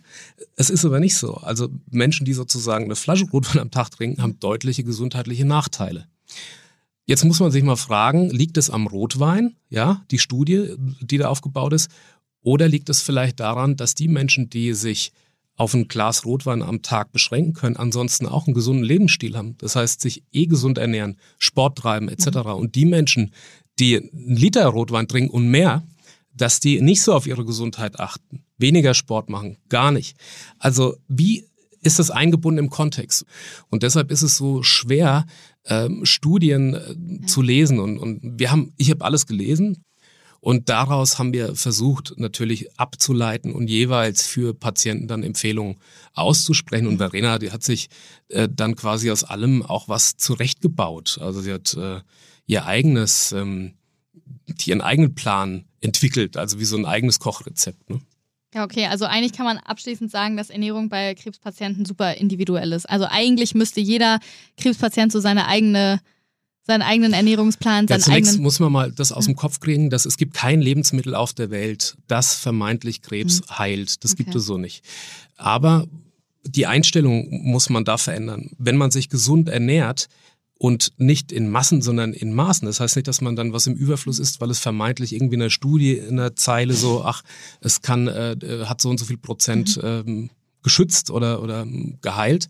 Es 0.57 0.69
ist 0.69 0.85
aber 0.85 1.01
nicht 1.01 1.17
so. 1.17 1.35
Also 1.35 1.69
Menschen, 1.91 2.27
die 2.27 2.35
sozusagen 2.35 2.85
eine 2.85 2.97
Flasche 2.97 3.25
Rotwein 3.31 3.63
am 3.63 3.71
Tag 3.71 3.91
trinken, 3.91 4.21
haben 4.21 4.39
deutliche 4.39 4.85
gesundheitliche 4.85 5.47
Nachteile. 5.47 6.07
Jetzt 7.07 7.25
muss 7.25 7.41
man 7.41 7.53
sich 7.53 7.63
mal 7.63 7.77
fragen, 7.77 8.31
liegt 8.31 8.59
es 8.59 8.69
am 8.69 8.89
Rotwein, 8.89 9.55
ja, 9.71 10.05
die 10.11 10.19
Studie, 10.19 10.75
die 11.01 11.19
da 11.19 11.29
aufgebaut 11.29 11.73
ist, 11.73 11.89
oder 12.47 12.69
liegt 12.69 12.89
es 12.91 13.03
vielleicht 13.03 13.41
daran, 13.41 13.75
dass 13.75 13.97
die 13.97 14.07
Menschen, 14.07 14.49
die 14.49 14.73
sich 14.73 15.11
auf 15.57 15.75
ein 15.75 15.89
Glas 15.89 16.25
Rotwein 16.25 16.63
am 16.63 16.81
Tag 16.81 17.11
beschränken 17.11 17.55
können, 17.55 17.77
ansonsten 17.77 18.25
auch 18.25 18.47
einen 18.47 18.55
gesunden 18.55 18.85
Lebensstil 18.85 19.37
haben. 19.37 19.57
Das 19.59 19.75
heißt, 19.75 20.01
sich 20.01 20.23
eh 20.31 20.47
gesund 20.47 20.79
ernähren, 20.79 21.17
Sport 21.39 21.79
treiben 21.79 22.09
etc. 22.09 22.27
Mhm. 22.27 22.51
Und 22.53 22.75
die 22.77 22.85
Menschen, 22.85 23.33
die 23.81 23.97
einen 23.97 24.37
Liter 24.37 24.67
Rotwein 24.67 25.09
trinken 25.09 25.35
und 25.35 25.49
mehr, 25.49 25.83
dass 26.33 26.61
die 26.61 26.81
nicht 26.81 27.03
so 27.03 27.15
auf 27.15 27.27
ihre 27.27 27.45
Gesundheit 27.45 27.99
achten, 27.99 28.45
weniger 28.59 28.95
Sport 28.95 29.29
machen, 29.29 29.57
gar 29.69 29.91
nicht. 29.91 30.17
Also 30.61 30.99
wie 31.09 31.49
ist 31.81 31.99
das 31.99 32.13
eingebunden 32.13 32.59
im 32.59 32.71
Kontext? 32.71 33.25
Und 33.71 33.83
deshalb 33.83 34.13
ist 34.13 34.23
es 34.23 34.37
so 34.37 34.63
schwer, 34.63 35.27
ähm, 35.65 36.07
Studien 36.07 36.75
äh, 36.75 37.27
zu 37.27 37.43
lesen. 37.43 37.81
Und, 37.81 37.99
und 37.99 38.39
wir 38.39 38.53
haben, 38.53 38.73
ich 38.77 38.93
habe 38.93 39.05
alles 39.05 39.27
gelesen, 39.27 39.83
und 40.47 40.69
daraus 40.69 41.19
haben 41.19 41.33
wir 41.33 41.57
versucht, 41.57 42.15
natürlich 42.19 42.79
abzuleiten 42.79 43.53
und 43.53 43.67
jeweils 43.67 44.25
für 44.25 44.55
Patienten 44.55 45.09
dann 45.09 45.25
Empfehlungen 45.25 45.75
auszusprechen. 46.15 46.87
Und 46.87 46.99
Verena, 46.99 47.41
die 47.41 47.51
hat 47.51 47.65
sich 47.65 47.89
äh, 48.29 48.49
dann 48.49 48.77
quasi 48.77 49.11
aus 49.11 49.25
allem 49.25 49.65
auch 49.65 49.89
was 49.89 50.19
zurechtgebaut. 50.19 51.19
Also 51.21 51.41
sie 51.41 51.53
hat 51.53 51.75
äh, 51.75 51.99
ihr 52.47 52.65
eigenes, 52.65 53.33
ähm, 53.33 53.75
ihren 54.65 54.83
eigenen 54.83 55.17
Plan 55.17 55.65
entwickelt, 55.81 56.37
also 56.37 56.61
wie 56.61 56.65
so 56.65 56.77
ein 56.77 56.87
eigenes 56.87 57.19
Kochrezept. 57.19 57.91
Ne? 57.91 57.99
Ja, 58.55 58.63
okay, 58.63 58.87
also 58.87 59.07
eigentlich 59.07 59.33
kann 59.33 59.47
man 59.47 59.59
abschließend 59.59 60.13
sagen, 60.13 60.37
dass 60.37 60.51
Ernährung 60.51 60.89
bei 60.89 61.17
Krebspatienten 61.17 61.85
super 61.85 62.19
individuell 62.19 62.71
ist. 62.71 62.89
Also 62.89 63.07
eigentlich 63.11 63.57
müsste 63.57 63.81
jeder 63.81 64.21
Krebspatient 64.59 65.11
so 65.11 65.19
seine 65.19 65.49
eigene 65.49 66.01
seinen 66.67 66.83
eigenen 66.83 67.13
Ernährungsplan, 67.13 67.87
seinen 67.87 67.99
ja, 67.99 68.05
zunächst 68.05 68.31
eigenen. 68.31 68.43
muss 68.43 68.59
man 68.59 68.73
mal 68.73 68.93
das 68.93 69.13
aus 69.13 69.27
dem 69.27 69.37
Kopf 69.37 69.61
kriegen, 69.61 69.89
dass 69.91 70.05
es 70.05 70.17
gibt 70.17 70.35
kein 70.35 70.61
Lebensmittel 70.61 71.15
auf 71.15 71.33
der 71.33 71.51
Welt, 71.51 71.97
das 72.09 72.35
vermeintlich 72.35 73.03
Krebs 73.03 73.41
mhm. 73.41 73.59
heilt. 73.59 74.05
Das 74.05 74.13
okay. 74.13 74.25
gibt 74.25 74.35
es 74.37 74.45
so 74.45 74.59
nicht. 74.59 74.85
Aber 75.37 75.87
die 76.45 76.67
Einstellung 76.67 77.29
muss 77.31 77.71
man 77.71 77.85
da 77.85 77.99
verändern. 77.99 78.51
Wenn 78.59 78.77
man 78.77 78.91
sich 78.91 79.09
gesund 79.09 79.49
ernährt, 79.49 80.09
und 80.59 80.93
nicht 80.97 81.33
in 81.33 81.51
Massen, 81.51 81.83
sondern 81.83 82.15
in 82.15 82.33
Maßen. 82.33 82.65
Das 82.65 82.81
heißt 82.81 82.97
nicht, 82.97 83.09
dass 83.09 83.21
man 83.21 83.37
dann 83.37 83.53
was 83.53 83.67
im 83.67 83.75
Überfluss 83.75 84.19
ist, 84.19 84.41
weil 84.41 84.51
es 84.51 84.59
vermeintlich 84.59 85.15
irgendwie 85.15 85.35
in 85.35 85.41
der 85.41 85.51
Studie 85.51 85.99
in 85.99 86.17
der 86.17 86.35
Zeile 86.35 86.73
so, 86.73 87.05
ach, 87.05 87.23
es 87.61 87.83
kann, 87.83 88.09
äh, 88.09 88.33
äh 88.33 88.65
hat 88.65 88.81
so 88.81 88.89
und 88.89 88.99
so 88.99 89.05
viel 89.05 89.19
Prozent 89.19 89.77
mhm. 89.77 89.83
ähm, 89.85 90.31
geschützt 90.63 91.11
oder, 91.11 91.43
oder 91.43 91.67
geheilt 92.01 92.49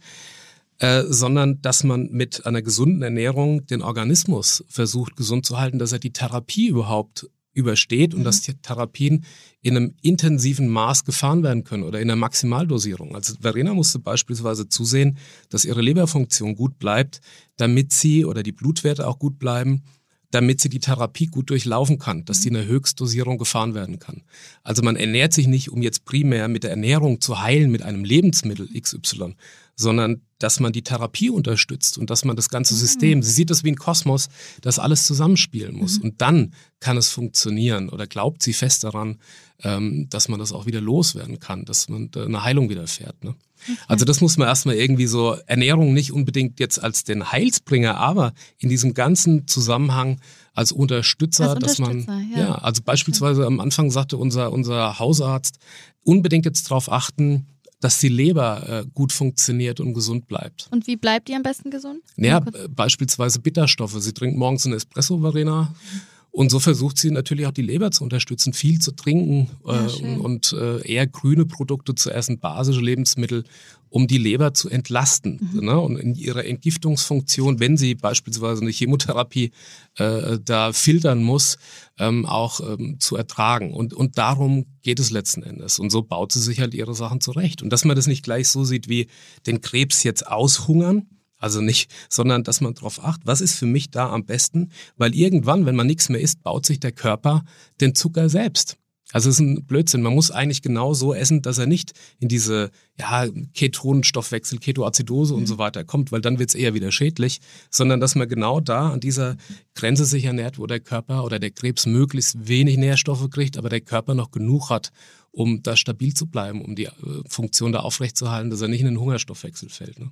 äh, 0.78 1.04
sondern 1.08 1.62
dass 1.62 1.84
man 1.84 2.10
mit 2.10 2.46
einer 2.46 2.62
gesunden 2.62 3.02
Ernährung 3.02 3.66
den 3.66 3.82
Organismus 3.82 4.64
versucht 4.68 5.16
gesund 5.16 5.46
zu 5.46 5.58
halten, 5.58 5.78
dass 5.78 5.92
er 5.92 5.98
die 5.98 6.12
Therapie 6.12 6.68
überhaupt 6.68 7.28
übersteht 7.56 8.12
und 8.12 8.20
mhm. 8.20 8.24
dass 8.24 8.42
die 8.42 8.54
Therapien 8.54 9.24
in 9.62 9.76
einem 9.76 9.94
intensiven 10.02 10.68
Maß 10.68 11.04
gefahren 11.04 11.42
werden 11.42 11.64
können 11.64 11.82
oder 11.82 12.00
in 12.00 12.10
einer 12.10 12.20
Maximaldosierung. 12.20 13.14
Also 13.14 13.34
Verena 13.40 13.72
musste 13.72 13.98
beispielsweise 13.98 14.68
zusehen, 14.68 15.16
dass 15.48 15.64
ihre 15.64 15.80
Leberfunktion 15.80 16.54
gut 16.54 16.78
bleibt, 16.78 17.20
damit 17.56 17.92
sie 17.92 18.24
oder 18.24 18.42
die 18.42 18.52
Blutwerte 18.52 19.08
auch 19.08 19.18
gut 19.18 19.38
bleiben, 19.38 19.82
damit 20.30 20.60
sie 20.60 20.68
die 20.68 20.80
Therapie 20.80 21.26
gut 21.26 21.48
durchlaufen 21.48 21.98
kann, 21.98 22.24
dass 22.26 22.42
sie 22.42 22.50
in 22.50 22.56
einer 22.56 22.66
Höchstdosierung 22.66 23.38
gefahren 23.38 23.74
werden 23.74 23.98
kann. 23.98 24.22
Also 24.62 24.82
man 24.82 24.96
ernährt 24.96 25.32
sich 25.32 25.46
nicht, 25.46 25.70
um 25.70 25.80
jetzt 25.80 26.04
primär 26.04 26.48
mit 26.48 26.62
der 26.62 26.70
Ernährung 26.70 27.22
zu 27.22 27.40
heilen 27.40 27.70
mit 27.70 27.82
einem 27.82 28.04
Lebensmittel 28.04 28.68
XY, 28.78 29.34
sondern 29.76 30.22
dass 30.38 30.60
man 30.60 30.72
die 30.72 30.82
Therapie 30.82 31.30
unterstützt 31.30 31.96
und 31.96 32.10
dass 32.10 32.24
man 32.24 32.36
das 32.36 32.50
ganze 32.50 32.74
System, 32.74 33.22
sie 33.22 33.32
sieht 33.32 33.50
das 33.50 33.64
wie 33.64 33.70
ein 33.70 33.76
Kosmos, 33.76 34.28
das 34.60 34.78
alles 34.78 35.04
zusammenspielen 35.04 35.74
muss. 35.74 35.98
Mhm. 35.98 36.04
Und 36.04 36.20
dann 36.20 36.54
kann 36.80 36.96
es 36.96 37.10
funktionieren 37.10 37.88
oder 37.88 38.06
glaubt 38.06 38.42
sie 38.42 38.52
fest 38.52 38.84
daran, 38.84 39.18
ähm, 39.62 40.08
dass 40.10 40.28
man 40.28 40.38
das 40.38 40.52
auch 40.52 40.66
wieder 40.66 40.80
loswerden 40.80 41.38
kann, 41.40 41.64
dass 41.64 41.88
man 41.88 42.10
eine 42.14 42.42
Heilung 42.42 42.68
widerfährt. 42.68 43.24
Ne? 43.24 43.34
Okay. 43.62 43.78
Also 43.86 44.04
das 44.04 44.20
muss 44.20 44.36
man 44.36 44.48
erstmal 44.48 44.74
irgendwie 44.74 45.06
so, 45.06 45.36
Ernährung 45.46 45.94
nicht 45.94 46.12
unbedingt 46.12 46.60
jetzt 46.60 46.82
als 46.82 47.04
den 47.04 47.32
Heilsbringer, 47.32 47.96
aber 47.96 48.34
in 48.58 48.68
diesem 48.68 48.92
ganzen 48.92 49.46
Zusammenhang 49.46 50.20
als 50.52 50.72
Unterstützer, 50.72 51.50
als 51.50 51.60
dass 51.60 51.78
man, 51.78 52.30
ja. 52.34 52.38
ja, 52.38 52.54
also 52.56 52.82
beispielsweise 52.84 53.42
okay. 53.42 53.52
am 53.52 53.60
Anfang 53.60 53.90
sagte 53.90 54.18
unser, 54.18 54.52
unser 54.52 54.98
Hausarzt, 54.98 55.58
unbedingt 56.02 56.44
jetzt 56.44 56.70
darauf 56.70 56.92
achten, 56.92 57.46
dass 57.80 58.00
die 58.00 58.08
Leber 58.08 58.68
äh, 58.68 58.86
gut 58.94 59.12
funktioniert 59.12 59.80
und 59.80 59.94
gesund 59.94 60.26
bleibt. 60.26 60.68
Und 60.70 60.86
wie 60.86 60.96
bleibt 60.96 61.28
die 61.28 61.34
am 61.34 61.42
besten 61.42 61.70
gesund? 61.70 62.00
Ja, 62.16 62.40
beispielsweise 62.70 63.40
Bitterstoffe. 63.40 63.96
Sie 63.98 64.12
trinkt 64.14 64.38
morgens 64.38 64.64
einen 64.64 64.74
Espresso, 64.74 65.18
Verena. 65.18 65.62
Mhm. 65.62 66.00
Und 66.36 66.50
so 66.50 66.60
versucht 66.60 66.98
sie 66.98 67.10
natürlich 67.10 67.46
auch 67.46 67.52
die 67.52 67.62
Leber 67.62 67.90
zu 67.92 68.04
unterstützen, 68.04 68.52
viel 68.52 68.78
zu 68.78 68.92
trinken 68.94 69.48
ja, 69.66 69.86
äh, 69.86 70.18
und 70.18 70.52
äh, 70.52 70.86
eher 70.86 71.06
grüne 71.06 71.46
Produkte 71.46 71.94
zu 71.94 72.10
essen, 72.10 72.40
basische 72.40 72.82
Lebensmittel, 72.82 73.44
um 73.88 74.06
die 74.06 74.18
Leber 74.18 74.52
zu 74.52 74.68
entlasten. 74.68 75.40
Mhm. 75.54 75.64
Ne? 75.64 75.80
Und 75.80 75.96
in 75.96 76.14
ihrer 76.14 76.44
Entgiftungsfunktion, 76.44 77.58
wenn 77.58 77.78
sie 77.78 77.94
beispielsweise 77.94 78.60
eine 78.60 78.70
Chemotherapie 78.70 79.50
äh, 79.94 80.38
da 80.44 80.74
filtern 80.74 81.22
muss, 81.22 81.56
ähm, 81.98 82.26
auch 82.26 82.60
ähm, 82.60 83.00
zu 83.00 83.16
ertragen. 83.16 83.72
Und, 83.72 83.94
und 83.94 84.18
darum 84.18 84.66
geht 84.82 85.00
es 85.00 85.10
letzten 85.10 85.42
Endes. 85.42 85.78
Und 85.78 85.88
so 85.88 86.02
baut 86.02 86.32
sie 86.32 86.42
sich 86.42 86.60
halt 86.60 86.74
ihre 86.74 86.94
Sachen 86.94 87.22
zurecht. 87.22 87.62
Und 87.62 87.70
dass 87.70 87.86
man 87.86 87.96
das 87.96 88.06
nicht 88.06 88.22
gleich 88.22 88.50
so 88.50 88.62
sieht 88.62 88.90
wie 88.90 89.06
den 89.46 89.62
Krebs 89.62 90.02
jetzt 90.02 90.26
aushungern, 90.26 91.06
also 91.38 91.60
nicht, 91.60 91.90
sondern 92.08 92.44
dass 92.44 92.60
man 92.60 92.74
darauf 92.74 93.04
achtet, 93.04 93.26
was 93.26 93.40
ist 93.40 93.54
für 93.54 93.66
mich 93.66 93.90
da 93.90 94.10
am 94.10 94.24
besten, 94.24 94.70
weil 94.96 95.14
irgendwann, 95.14 95.66
wenn 95.66 95.76
man 95.76 95.86
nichts 95.86 96.08
mehr 96.08 96.20
isst, 96.20 96.42
baut 96.42 96.66
sich 96.66 96.80
der 96.80 96.92
Körper 96.92 97.44
den 97.80 97.94
Zucker 97.94 98.28
selbst. 98.28 98.78
Also 99.12 99.30
es 99.30 99.36
ist 99.36 99.40
ein 99.40 99.64
Blödsinn. 99.64 100.02
Man 100.02 100.14
muss 100.14 100.32
eigentlich 100.32 100.62
genau 100.62 100.92
so 100.92 101.14
essen, 101.14 101.40
dass 101.40 101.58
er 101.58 101.66
nicht 101.66 101.92
in 102.18 102.28
diese 102.28 102.70
ja, 102.98 103.26
Ketonenstoffwechsel, 103.54 104.58
Ketoazidose 104.58 105.34
und 105.34 105.46
so 105.46 105.54
mhm. 105.54 105.58
weiter 105.58 105.84
kommt, 105.84 106.10
weil 106.10 106.20
dann 106.20 106.40
wird 106.40 106.48
es 106.48 106.54
eher 106.56 106.74
wieder 106.74 106.90
schädlich, 106.90 107.40
sondern 107.70 108.00
dass 108.00 108.16
man 108.16 108.28
genau 108.28 108.58
da 108.58 108.90
an 108.90 109.00
dieser 109.00 109.36
Grenze 109.74 110.06
sich 110.06 110.24
ernährt, 110.24 110.58
wo 110.58 110.66
der 110.66 110.80
Körper 110.80 111.24
oder 111.24 111.38
der 111.38 111.52
Krebs 111.52 111.86
möglichst 111.86 112.48
wenig 112.48 112.78
Nährstoffe 112.78 113.30
kriegt, 113.30 113.58
aber 113.58 113.68
der 113.68 113.80
Körper 113.80 114.14
noch 114.14 114.32
genug 114.32 114.70
hat, 114.70 114.90
um 115.30 115.62
da 115.62 115.76
stabil 115.76 116.12
zu 116.14 116.26
bleiben, 116.26 116.64
um 116.64 116.74
die 116.74 116.86
äh, 116.86 116.92
Funktion 117.28 117.70
da 117.70 117.80
aufrechtzuerhalten, 117.80 118.50
dass 118.50 118.60
er 118.60 118.68
nicht 118.68 118.80
in 118.80 118.86
den 118.86 119.00
Hungerstoffwechsel 119.00 119.68
fällt. 119.68 120.00
Ne? 120.00 120.10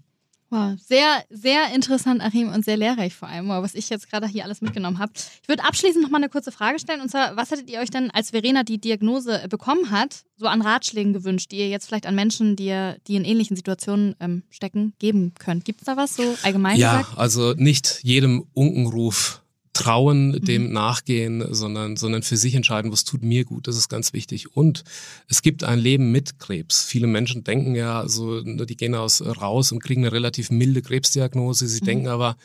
Wow, 0.50 0.78
sehr, 0.78 1.24
sehr 1.30 1.74
interessant, 1.74 2.22
Achim, 2.22 2.48
und 2.50 2.64
sehr 2.64 2.76
lehrreich 2.76 3.14
vor 3.14 3.28
allem, 3.28 3.48
was 3.48 3.74
ich 3.74 3.90
jetzt 3.90 4.08
gerade 4.10 4.26
hier 4.26 4.44
alles 4.44 4.60
mitgenommen 4.60 4.98
habe. 4.98 5.12
Ich 5.42 5.48
würde 5.48 5.64
abschließend 5.64 6.02
noch 6.02 6.10
mal 6.10 6.18
eine 6.18 6.28
kurze 6.28 6.52
Frage 6.52 6.78
stellen, 6.78 7.00
und 7.00 7.10
zwar, 7.10 7.36
was 7.36 7.50
hättet 7.50 7.70
ihr 7.70 7.80
euch 7.80 7.90
denn, 7.90 8.10
als 8.10 8.30
Verena 8.30 8.62
die 8.62 8.78
Diagnose 8.78 9.42
äh, 9.42 9.48
bekommen 9.48 9.90
hat, 9.90 10.24
so 10.36 10.46
an 10.46 10.62
Ratschlägen 10.62 11.12
gewünscht, 11.12 11.50
die 11.50 11.58
ihr 11.58 11.68
jetzt 11.68 11.86
vielleicht 11.86 12.06
an 12.06 12.14
Menschen, 12.14 12.56
die, 12.56 12.92
die 13.06 13.16
in 13.16 13.24
ähnlichen 13.24 13.56
Situationen 13.56 14.14
ähm, 14.20 14.42
stecken, 14.50 14.92
geben 14.98 15.32
könnt? 15.38 15.64
Gibt 15.64 15.80
es 15.80 15.86
da 15.86 15.96
was 15.96 16.16
so 16.16 16.36
allgemein 16.42 16.78
ja, 16.78 16.98
gesagt? 16.98 17.16
Ja, 17.16 17.18
also 17.20 17.54
nicht 17.54 18.00
jedem 18.02 18.46
Unkenruf 18.52 19.43
trauen, 19.74 20.28
mhm. 20.28 20.44
dem 20.44 20.72
nachgehen, 20.72 21.44
sondern, 21.52 21.96
sondern 21.96 22.22
für 22.22 22.36
sich 22.36 22.54
entscheiden, 22.54 22.90
was 22.90 23.04
tut 23.04 23.22
mir 23.22 23.44
gut. 23.44 23.68
Das 23.68 23.76
ist 23.76 23.88
ganz 23.88 24.12
wichtig. 24.14 24.56
Und 24.56 24.84
es 25.28 25.42
gibt 25.42 25.64
ein 25.64 25.78
Leben 25.78 26.10
mit 26.12 26.38
Krebs. 26.38 26.84
Viele 26.84 27.06
Menschen 27.06 27.44
denken 27.44 27.74
ja, 27.74 28.08
so, 28.08 28.40
die 28.40 28.76
gehen 28.76 28.94
aus 28.94 29.22
raus 29.22 29.72
und 29.72 29.82
kriegen 29.82 30.02
eine 30.02 30.12
relativ 30.12 30.50
milde 30.50 30.80
Krebsdiagnose. 30.80 31.68
Sie 31.68 31.82
mhm. 31.82 31.86
denken 31.86 32.08
aber, 32.08 32.36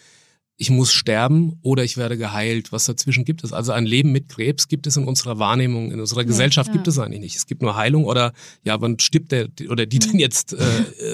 ich 0.62 0.70
muss 0.70 0.92
sterben 0.92 1.58
oder 1.62 1.86
ich 1.86 1.96
werde 1.96 2.18
geheilt. 2.18 2.74
Was 2.74 2.84
dazwischen 2.84 3.24
gibt 3.24 3.46
es? 3.46 3.54
Also 3.54 3.72
ein 3.72 3.86
Leben 3.86 4.12
mit 4.12 4.28
Krebs 4.28 4.68
gibt 4.68 4.88
es 4.88 4.98
in 4.98 5.06
unserer 5.06 5.40
Wahrnehmung, 5.40 5.90
in 5.90 6.02
unserer 6.02 6.22
ja, 6.22 6.28
Gesellschaft 6.28 6.68
ja. 6.68 6.74
gibt 6.74 6.88
es 6.90 7.00
eigentlich 7.00 7.22
nicht. 7.22 7.38
Es 7.38 7.48
gibt 7.48 7.62
nur 7.62 7.78
Heilung 7.78 8.04
oder 8.04 8.34
ja, 8.66 8.82
wann 8.82 9.00
stirbt 9.00 9.32
der 9.32 9.48
oder 9.70 9.86
die 9.86 10.00
denn 10.00 10.20
jetzt 10.20 10.52
äh, 10.54 10.58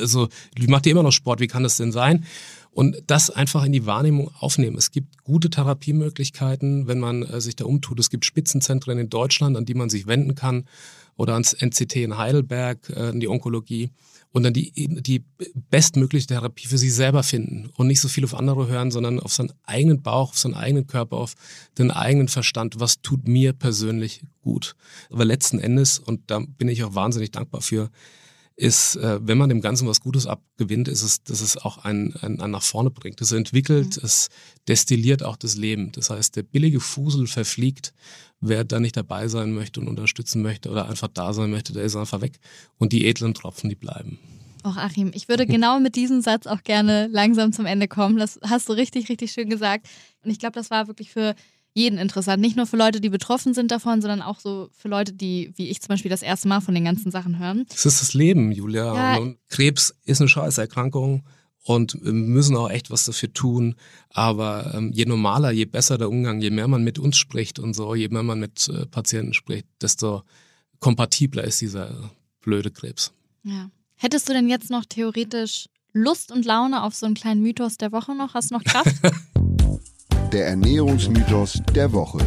so, 0.02 0.30
die 0.58 0.66
macht 0.66 0.88
ja 0.88 0.94
immer 0.94 1.04
noch 1.04 1.12
Sport, 1.12 1.42
wie 1.42 1.48
kann 1.48 1.62
das 1.62 1.78
denn 1.78 1.92
sein? 1.92 2.26
Und 2.76 3.04
das 3.08 3.30
einfach 3.30 3.64
in 3.64 3.72
die 3.72 3.86
Wahrnehmung 3.86 4.30
aufnehmen. 4.38 4.78
Es 4.78 4.92
gibt 4.92 5.24
gute 5.24 5.50
Therapiemöglichkeiten, 5.50 6.88
wenn 6.88 7.00
man 7.00 7.24
äh, 7.24 7.40
sich 7.40 7.56
da 7.56 7.64
umtut. 7.64 8.02
Es 8.02 8.10
gibt 8.10 8.26
Spitzenzentren 8.26 9.00
in 9.00 9.10
Deutschland, 9.10 9.56
an 9.56 9.64
die 9.64 9.76
man 9.76 9.90
sich 9.90 10.08
wenden 10.08 10.36
kann 10.36 10.66
oder 11.16 11.36
ans 11.36 11.54
NCT 11.54 11.96
in 11.96 12.18
Heidelberg, 12.18 12.90
äh, 12.90 13.12
in 13.12 13.22
die 13.22 13.30
Onkologie 13.30 13.92
und 14.34 14.44
dann 14.44 14.52
die, 14.52 14.74
die 14.76 15.24
bestmögliche 15.72 16.28
Therapie 16.28 16.68
für 16.68 16.78
sich 16.78 16.94
selber 16.94 17.24
finden 17.24 17.70
und 17.78 17.88
nicht 17.88 18.02
so 18.02 18.10
viel 18.10 18.26
auf 18.26 18.36
andere 18.36 18.68
hören, 18.68 18.92
sondern 18.92 19.22
auf 19.22 19.32
seinen 19.32 19.54
eigenen 19.64 20.02
Bauch, 20.02 20.32
auf 20.32 20.38
seinen 20.38 20.56
eigenen 20.56 20.86
Körper, 20.86 21.16
auf 21.16 21.36
den 21.78 21.92
eigenen 21.92 22.28
Verstand. 22.28 22.78
Was 22.82 23.02
tut 23.02 23.26
mir 23.26 23.54
persönlich 23.54 24.26
gut? 24.42 24.76
Aber 25.10 25.24
letzten 25.24 25.60
Endes, 25.60 25.98
und 25.98 26.30
da 26.30 26.42
bin 26.46 26.68
ich 26.68 26.84
auch 26.84 26.94
wahnsinnig 26.94 27.32
dankbar 27.32 27.62
für, 27.62 27.90
ist, 28.58 28.96
äh, 28.96 29.20
wenn 29.22 29.38
man 29.38 29.50
dem 29.50 29.62
Ganzen 29.62 29.88
was 29.88 30.00
Gutes 30.00 30.28
abgewinnt, 30.28 30.88
ist 30.88 31.02
es, 31.02 31.24
dass 31.24 31.42
es 31.42 31.58
auch 31.58 31.80
einen, 31.80 32.16
einen, 32.18 32.40
einen 32.40 32.52
nach 32.52 32.64
vorne 32.64 32.90
bringt. 32.90 33.20
Es 33.22 33.32
entwickelt, 33.32 33.98
mhm. 33.98 34.06
es 34.06 34.30
destilliert 34.68 35.24
auch 35.24 35.36
das 35.36 35.56
Leben. 35.56 35.92
Das 35.92 36.10
heißt, 36.10 36.36
der 36.36 36.44
billige 36.44 36.80
Fusel 36.80 37.28
verfliegt. 37.28 37.94
Wer 38.40 38.64
da 38.64 38.80
nicht 38.80 38.96
dabei 38.96 39.28
sein 39.28 39.54
möchte 39.54 39.80
und 39.80 39.88
unterstützen 39.88 40.42
möchte 40.42 40.70
oder 40.70 40.88
einfach 40.88 41.08
da 41.08 41.34
sein 41.34 41.52
möchte, 41.52 41.74
der 41.74 41.84
ist 41.84 41.96
einfach 41.96 42.22
weg. 42.22 42.40
Und 42.78 42.94
die 42.94 43.06
edlen 43.06 43.34
Tropfen, 43.34 43.70
die 43.70 43.76
bleiben. 43.76 44.20
Och, 44.66 44.78
Achim, 44.78 45.12
ich 45.14 45.30
würde 45.30 45.46
genau 45.46 45.80
mit 45.80 45.96
diesem 45.96 46.22
Satz 46.22 46.48
auch 46.48 46.64
gerne 46.64 47.08
langsam 47.12 47.54
zum 47.54 47.66
Ende 47.66 47.88
kommen. 47.88 48.18
Das 48.18 48.40
hast 48.44 48.68
du 48.68 48.74
richtig, 48.74 49.10
richtig 49.10 49.32
schön 49.32 49.50
gesagt. 49.50 49.88
Und 50.24 50.32
ich 50.32 50.40
glaube, 50.40 50.54
das 50.54 50.72
war 50.72 50.88
wirklich 50.88 51.12
für 51.12 51.36
jeden 51.76 52.00
interessant. 52.00 52.42
Nicht 52.42 52.56
nur 52.56 52.66
für 52.66 52.78
Leute, 52.78 53.02
die 53.02 53.10
betroffen 53.10 53.54
sind 53.54 53.70
davon, 53.70 54.02
sondern 54.02 54.22
auch 54.22 54.40
so 54.40 54.70
für 54.72 54.88
Leute, 54.88 55.14
die, 55.14 55.52
wie 55.58 55.68
ich 55.68 55.82
zum 55.82 55.90
Beispiel, 55.90 56.10
das 56.10 56.22
erste 56.22 56.48
Mal 56.48 56.62
von 56.62 56.74
den 56.74 56.86
ganzen 56.86 57.12
Sachen 57.12 57.38
hören. 57.38 57.66
Es 57.70 57.86
ist 57.86 58.02
das 58.02 58.14
Leben, 58.14 58.52
Julia. 58.52 58.96
Ja. 58.96 59.18
Und 59.18 59.38
Krebs 59.50 59.94
ist 60.06 60.22
eine 60.22 60.30
Scheißerkrankung 60.30 61.24
und 61.64 61.98
wir 62.02 62.14
müssen 62.14 62.56
auch 62.56 62.70
echt 62.70 62.92
was 62.92 63.04
dafür 63.04 63.34
tun. 63.34 63.76
Aber 64.10 64.74
ähm, 64.74 64.94
je 64.94 65.06
normaler, 65.06 65.52
je 65.52 65.66
besser 65.66 65.98
der 65.98 66.10
Umgang, 66.10 66.40
je 66.40 66.50
mehr 66.50 66.70
man 66.70 66.84
mit 66.84 66.98
uns 66.98 67.18
spricht 67.18 67.60
und 67.60 67.74
so, 67.74 67.94
je 67.94 68.08
mehr 68.08 68.24
man 68.24 68.40
mit 68.40 68.70
äh, 68.70 68.86
Patienten 68.86 69.34
spricht, 69.34 69.68
desto 69.82 70.24
kompatibler 70.80 71.44
ist 71.44 71.60
dieser 71.60 71.94
blöde 72.42 72.72
Krebs. 72.72 73.12
Ja. 73.44 73.70
Hättest 73.96 74.30
du 74.30 74.34
denn 74.34 74.48
jetzt 74.48 74.70
noch 74.70 74.86
theoretisch 74.86 75.68
Lust 75.92 76.32
und 76.32 76.46
Laune 76.46 76.84
auf 76.84 76.96
so 76.96 77.06
einen 77.06 77.16
kleinen 77.16 77.42
Mythos 77.42 77.78
der 77.78 77.92
Woche 77.92 78.16
noch? 78.16 78.34
Hast 78.34 78.52
du 78.52 78.56
noch 78.56 78.64
Kraft? 78.64 78.96
der 80.36 80.48
Ernährungsmythos 80.48 81.62
der 81.74 81.94
Woche. 81.94 82.18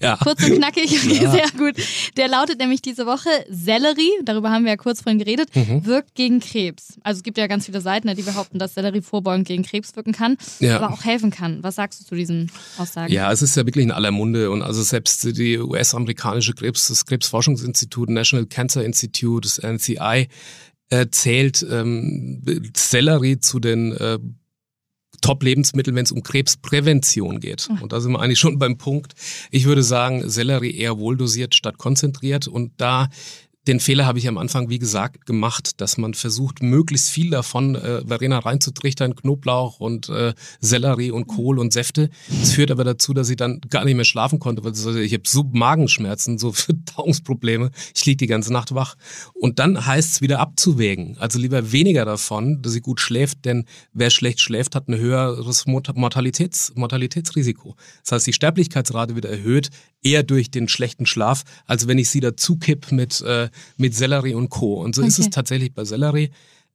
Ja. 0.00 0.16
Kurz 0.22 0.44
und 0.44 0.58
knackig, 0.58 0.92
ja. 1.20 1.32
sehr 1.32 1.50
gut. 1.58 1.74
Der 2.16 2.28
lautet 2.28 2.60
nämlich 2.60 2.80
diese 2.80 3.06
Woche, 3.06 3.28
Sellerie, 3.50 4.12
darüber 4.24 4.52
haben 4.52 4.64
wir 4.66 4.70
ja 4.70 4.76
kurz 4.76 5.00
vorhin 5.00 5.18
geredet, 5.18 5.48
mhm. 5.56 5.84
wirkt 5.84 6.14
gegen 6.14 6.38
Krebs. 6.38 6.94
Also 7.02 7.18
es 7.18 7.22
gibt 7.24 7.38
ja 7.38 7.48
ganz 7.48 7.66
viele 7.66 7.80
Seiten, 7.80 8.14
die 8.14 8.22
behaupten, 8.22 8.60
dass 8.60 8.74
Sellerie 8.74 9.02
vorbeugend 9.02 9.48
gegen 9.48 9.64
Krebs 9.64 9.96
wirken 9.96 10.12
kann, 10.12 10.36
ja. 10.60 10.76
aber 10.76 10.94
auch 10.94 11.04
helfen 11.04 11.32
kann. 11.32 11.60
Was 11.64 11.74
sagst 11.74 12.00
du 12.00 12.04
zu 12.04 12.14
diesen 12.14 12.52
Aussagen? 12.78 13.12
Ja, 13.12 13.32
es 13.32 13.42
ist 13.42 13.56
ja 13.56 13.66
wirklich 13.66 13.84
in 13.84 13.90
aller 13.90 14.12
Munde 14.12 14.52
und 14.52 14.62
also 14.62 14.80
selbst 14.80 15.24
die 15.36 15.58
US-amerikanische 15.58 16.52
Krebs, 16.52 16.86
das 16.86 17.04
Krebsforschungsinstitut, 17.04 18.10
National 18.10 18.46
Cancer 18.46 18.84
Institute, 18.84 19.48
das 19.48 19.58
NCI, 19.58 20.28
äh, 20.90 21.06
zählt 21.10 21.66
ähm, 21.68 22.44
Sellerie 22.76 23.40
zu 23.40 23.58
den 23.58 23.90
äh, 23.96 24.20
Top-Lebensmittel, 25.24 25.94
wenn 25.94 26.04
es 26.04 26.12
um 26.12 26.22
Krebsprävention 26.22 27.40
geht. 27.40 27.68
Mhm. 27.70 27.82
Und 27.82 27.92
da 27.92 28.00
sind 28.00 28.12
wir 28.12 28.20
eigentlich 28.20 28.38
schon 28.38 28.58
beim 28.58 28.76
Punkt. 28.76 29.14
Ich 29.50 29.64
würde 29.64 29.82
sagen, 29.82 30.28
Sellerie 30.28 30.76
eher 30.76 30.98
wohldosiert 30.98 31.54
statt 31.54 31.78
konzentriert. 31.78 32.46
Und 32.46 32.72
da 32.76 33.08
den 33.66 33.80
Fehler 33.80 34.04
habe 34.04 34.18
ich 34.18 34.28
am 34.28 34.36
Anfang, 34.36 34.68
wie 34.68 34.78
gesagt, 34.78 35.26
gemacht, 35.26 35.80
dass 35.80 35.96
man 35.96 36.14
versucht, 36.14 36.62
möglichst 36.62 37.10
viel 37.10 37.30
davon 37.30 37.74
äh, 37.74 38.06
Verena 38.06 38.38
reinzutrichtern, 38.38 39.14
Knoblauch 39.14 39.80
und 39.80 40.08
äh, 40.10 40.34
Sellerie 40.60 41.10
und 41.10 41.26
Kohl 41.26 41.58
und 41.58 41.72
Säfte. 41.72 42.10
Das 42.28 42.52
führt 42.52 42.70
aber 42.70 42.84
dazu, 42.84 43.14
dass 43.14 43.30
ich 43.30 43.36
dann 43.36 43.60
gar 43.70 43.84
nicht 43.84 43.94
mehr 43.94 44.04
schlafen 44.04 44.38
konnte, 44.38 44.64
weil 44.64 44.74
ich 44.98 45.12
habe 45.14 45.22
so 45.26 45.44
Magenschmerzen, 45.52 46.38
so 46.38 46.52
Verdauungsprobleme. 46.94 47.70
Ich 47.94 48.04
liege 48.04 48.18
die 48.18 48.26
ganze 48.26 48.52
Nacht 48.52 48.74
wach. 48.74 48.96
Und 49.32 49.58
dann 49.58 49.86
heißt 49.86 50.12
es 50.12 50.20
wieder 50.20 50.40
abzuwägen. 50.40 51.16
Also 51.18 51.38
lieber 51.38 51.72
weniger 51.72 52.04
davon, 52.04 52.60
dass 52.60 52.72
sie 52.72 52.80
gut 52.80 53.00
schläft, 53.00 53.44
denn 53.46 53.64
wer 53.92 54.10
schlecht 54.10 54.40
schläft, 54.40 54.74
hat 54.74 54.88
ein 54.88 54.98
höheres 54.98 55.66
Mortalitäts 55.66 56.72
Mortalitätsrisiko. 56.74 57.76
Das 58.02 58.12
heißt, 58.12 58.26
die 58.26 58.32
Sterblichkeitsrate 58.32 59.14
wird 59.14 59.24
erhöht, 59.24 59.70
eher 60.04 60.22
durch 60.22 60.50
den 60.50 60.68
schlechten 60.68 61.06
Schlaf, 61.06 61.42
als 61.66 61.88
wenn 61.88 61.98
ich 61.98 62.10
sie 62.10 62.20
dazu 62.20 62.56
kipp 62.56 62.92
mit 62.92 63.20
äh, 63.22 63.48
mit 63.76 63.94
Sellerie 63.94 64.34
und 64.34 64.50
Co. 64.50 64.74
Und 64.74 64.94
so 64.94 65.02
okay. 65.02 65.08
ist 65.08 65.18
es 65.18 65.30
tatsächlich 65.30 65.74
bei 65.74 65.84
Sellerie. 65.84 66.30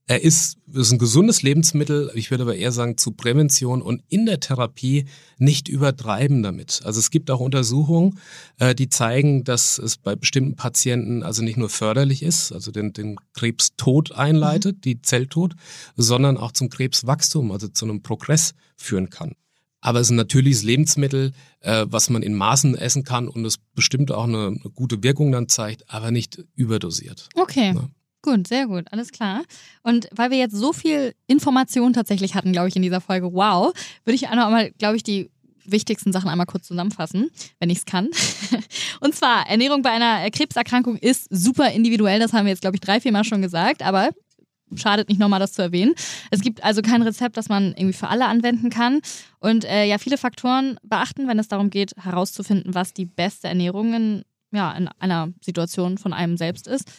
Er 0.10 0.24
ist, 0.24 0.58
ist 0.74 0.92
ein 0.92 0.98
gesundes 0.98 1.44
Lebensmittel, 1.44 2.10
ich 2.16 2.32
würde 2.32 2.42
aber 2.42 2.56
eher 2.56 2.72
sagen 2.72 2.98
zu 2.98 3.12
Prävention 3.12 3.84
und 3.84 4.02
in 4.10 4.26
der 4.26 4.40
Therapie 4.40 5.06
nicht 5.38 5.70
übertreiben 5.70 6.42
damit. 6.42 6.82
Also 6.84 6.98
es 6.98 7.12
gibt 7.12 7.30
auch 7.30 7.40
Untersuchungen, 7.40 8.18
äh, 8.58 8.74
die 8.74 8.90
zeigen, 8.90 9.44
dass 9.44 9.78
es 9.78 9.98
bei 9.98 10.16
bestimmten 10.16 10.56
Patienten 10.56 11.22
also 11.22 11.44
nicht 11.44 11.58
nur 11.58 11.70
förderlich 11.70 12.24
ist, 12.24 12.52
also 12.52 12.72
den, 12.72 12.92
den 12.92 13.18
Krebstod 13.36 14.12
einleitet, 14.14 14.78
mhm. 14.78 14.82
die 14.82 15.02
Zelltod, 15.04 15.54
sondern 15.96 16.38
auch 16.38 16.54
zum 16.54 16.70
Krebswachstum, 16.70 17.52
also 17.52 17.68
zu 17.68 17.86
einem 17.86 18.02
Progress 18.02 18.56
führen 18.78 19.12
kann. 19.12 19.36
Aber 19.82 20.00
es 20.00 20.08
ist 20.08 20.12
ein 20.12 20.18
natürliches 20.18 20.64
Lebensmittel, 20.64 21.32
äh, 21.62 21.86
was 21.90 22.10
man 22.10 22.22
in 22.22 22.36
Maßen 22.36 22.76
essen 22.76 23.04
kann 23.04 23.28
und 23.28 23.46
es 23.46 23.58
bestimmt 23.76 24.12
auch 24.12 24.26
eine, 24.26 24.48
eine 24.48 24.72
gute 24.74 25.04
Wirkung 25.04 25.32
dann 25.32 25.48
zeigt, 25.48 25.90
aber 25.90 26.12
nicht 26.12 26.44
überdosiert. 26.56 27.30
Okay. 27.36 27.74
Ja. 27.74 27.88
Gut, 28.22 28.48
sehr 28.48 28.68
gut, 28.68 28.86
alles 28.92 29.12
klar. 29.12 29.44
Und 29.82 30.10
weil 30.14 30.30
wir 30.30 30.38
jetzt 30.38 30.56
so 30.56 30.74
viel 30.74 31.14
Information 31.28 31.94
tatsächlich 31.94 32.36
hatten, 32.36 32.52
glaube 32.52 32.68
ich, 32.68 32.76
in 32.76 32.82
dieser 32.82 33.00
Folge, 33.00 33.32
wow, 33.32 33.74
würde 34.04 34.16
ich 34.16 34.28
einmal, 34.28 34.72
glaube 34.72 34.98
ich, 34.98 35.04
die 35.04 35.30
wichtigsten 35.64 36.12
Sachen 36.12 36.30
einmal 36.30 36.46
kurz 36.46 36.68
zusammenfassen, 36.68 37.30
wenn 37.60 37.70
ich 37.70 37.80
es 37.80 37.86
kann. 37.86 38.10
Und 39.00 39.16
zwar, 39.16 39.48
Ernährung 39.48 39.84
bei 39.84 39.92
einer 39.92 40.30
Krebserkrankung 40.32 40.98
ist 40.98 41.28
super 41.30 41.72
individuell, 41.72 42.20
das 42.20 42.34
haben 42.34 42.46
wir 42.46 42.52
jetzt, 42.52 42.62
glaube 42.62 42.76
ich, 42.76 42.82
drei, 42.82 43.00
vier 43.00 43.12
Mal 43.12 43.24
schon 43.24 43.42
gesagt, 43.42 43.84
aber 43.84 44.10
schadet 44.76 45.10
nicht 45.10 45.20
nochmal 45.20 45.40
das 45.40 45.54
zu 45.54 45.62
erwähnen. 45.62 45.94
Es 46.32 46.42
gibt 46.42 46.64
also 46.64 46.82
kein 46.82 47.02
Rezept, 47.02 47.38
das 47.38 47.50
man 47.50 47.74
irgendwie 47.76 47.94
für 47.94 48.08
alle 48.08 48.28
anwenden 48.28 48.70
kann. 48.70 49.02
Und 49.40 49.66
äh, 49.66 49.86
ja, 49.86 49.98
viele 49.98 50.18
Faktoren 50.18 50.78
beachten, 50.84 51.28
wenn 51.28 51.40
es 51.40 51.48
darum 51.48 51.70
geht, 51.70 51.94
herauszufinden, 51.98 52.74
was 52.74 52.94
die 52.94 53.06
beste 53.06 53.48
Ernährung 53.48 53.94
in, 53.94 54.24
ja, 54.52 54.72
in 54.74 54.88
einer 55.00 55.30
Situation 55.42 55.98
von 55.98 56.14
einem 56.14 56.38
selbst 56.38 56.68
ist. 56.68 56.90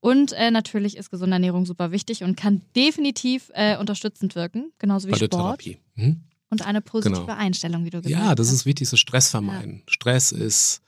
Und 0.00 0.32
äh, 0.32 0.50
natürlich 0.50 0.96
ist 0.96 1.10
gesunde 1.10 1.34
Ernährung 1.34 1.66
super 1.66 1.90
wichtig 1.90 2.22
und 2.22 2.36
kann 2.36 2.62
definitiv 2.76 3.50
äh, 3.54 3.76
unterstützend 3.76 4.34
wirken, 4.36 4.72
genauso 4.78 5.08
wie 5.08 5.14
Sport. 5.14 5.64
Mhm. 5.96 6.20
Und 6.50 6.66
eine 6.66 6.80
positive 6.80 7.20
genau. 7.26 7.36
Einstellung, 7.36 7.84
wie 7.84 7.90
du 7.90 8.00
gesagt 8.00 8.14
hast. 8.20 8.28
Ja, 8.28 8.34
das 8.34 8.52
ist 8.52 8.64
wichtig, 8.64 8.88
so 8.88 8.96
Stress 8.96 9.30
vermeiden. 9.30 9.82
Ja. 9.86 9.92
Stress 9.92 10.32
ist 10.32 10.80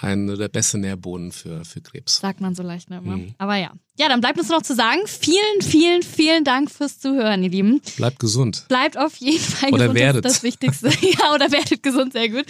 einer 0.00 0.36
der 0.36 0.48
besten 0.48 0.80
Nährboden 0.80 1.32
für, 1.32 1.64
für 1.64 1.80
Krebs. 1.80 2.18
Sagt 2.18 2.40
man 2.40 2.54
so 2.54 2.62
leicht 2.62 2.90
ne, 2.90 2.98
immer. 2.98 3.16
Mhm. 3.16 3.34
Aber 3.38 3.56
ja. 3.56 3.72
Ja, 3.98 4.08
dann 4.08 4.22
bleibt 4.22 4.38
uns 4.38 4.48
noch 4.48 4.62
zu 4.62 4.74
sagen, 4.74 5.00
vielen, 5.04 5.60
vielen, 5.60 6.02
vielen 6.02 6.42
Dank 6.42 6.70
fürs 6.70 6.98
Zuhören, 6.98 7.42
ihr 7.42 7.50
Lieben. 7.50 7.82
Bleibt 7.96 8.18
gesund. 8.18 8.64
Bleibt 8.68 8.96
auf 8.96 9.16
jeden 9.16 9.38
Fall 9.38 9.70
oder 9.70 9.88
gesund. 9.88 9.98
Werdet. 9.98 10.24
Das, 10.24 10.32
das 10.34 10.42
Wichtigste. 10.42 10.88
ja, 11.00 11.34
oder 11.34 11.52
werdet 11.52 11.82
gesund, 11.82 12.14
sehr 12.14 12.30
gut. 12.30 12.46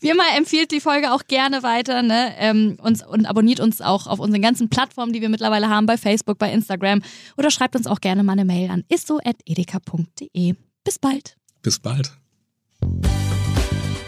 Wie 0.00 0.08
immer 0.08 0.24
empfiehlt 0.36 0.70
die 0.70 0.80
Folge 0.80 1.12
auch 1.12 1.24
gerne 1.26 1.62
weiter 1.62 2.02
ne? 2.02 2.32
Ähm, 2.38 2.78
uns, 2.80 3.06
und 3.06 3.26
abonniert 3.26 3.60
uns 3.60 3.82
auch 3.82 4.06
auf 4.06 4.18
unseren 4.18 4.40
ganzen 4.40 4.70
Plattformen, 4.70 5.12
die 5.12 5.20
wir 5.20 5.28
mittlerweile 5.28 5.68
haben, 5.68 5.84
bei 5.84 5.98
Facebook, 5.98 6.38
bei 6.38 6.50
Instagram. 6.50 7.02
Oder 7.36 7.50
schreibt 7.50 7.76
uns 7.76 7.86
auch 7.86 8.00
gerne 8.00 8.22
mal 8.22 8.32
eine 8.32 8.46
Mail 8.46 8.70
an 8.70 8.84
isso.edeka.de. 8.88 10.54
Bis 10.84 10.98
bald. 10.98 11.36
Bis 11.62 11.78
bald. 11.78 12.12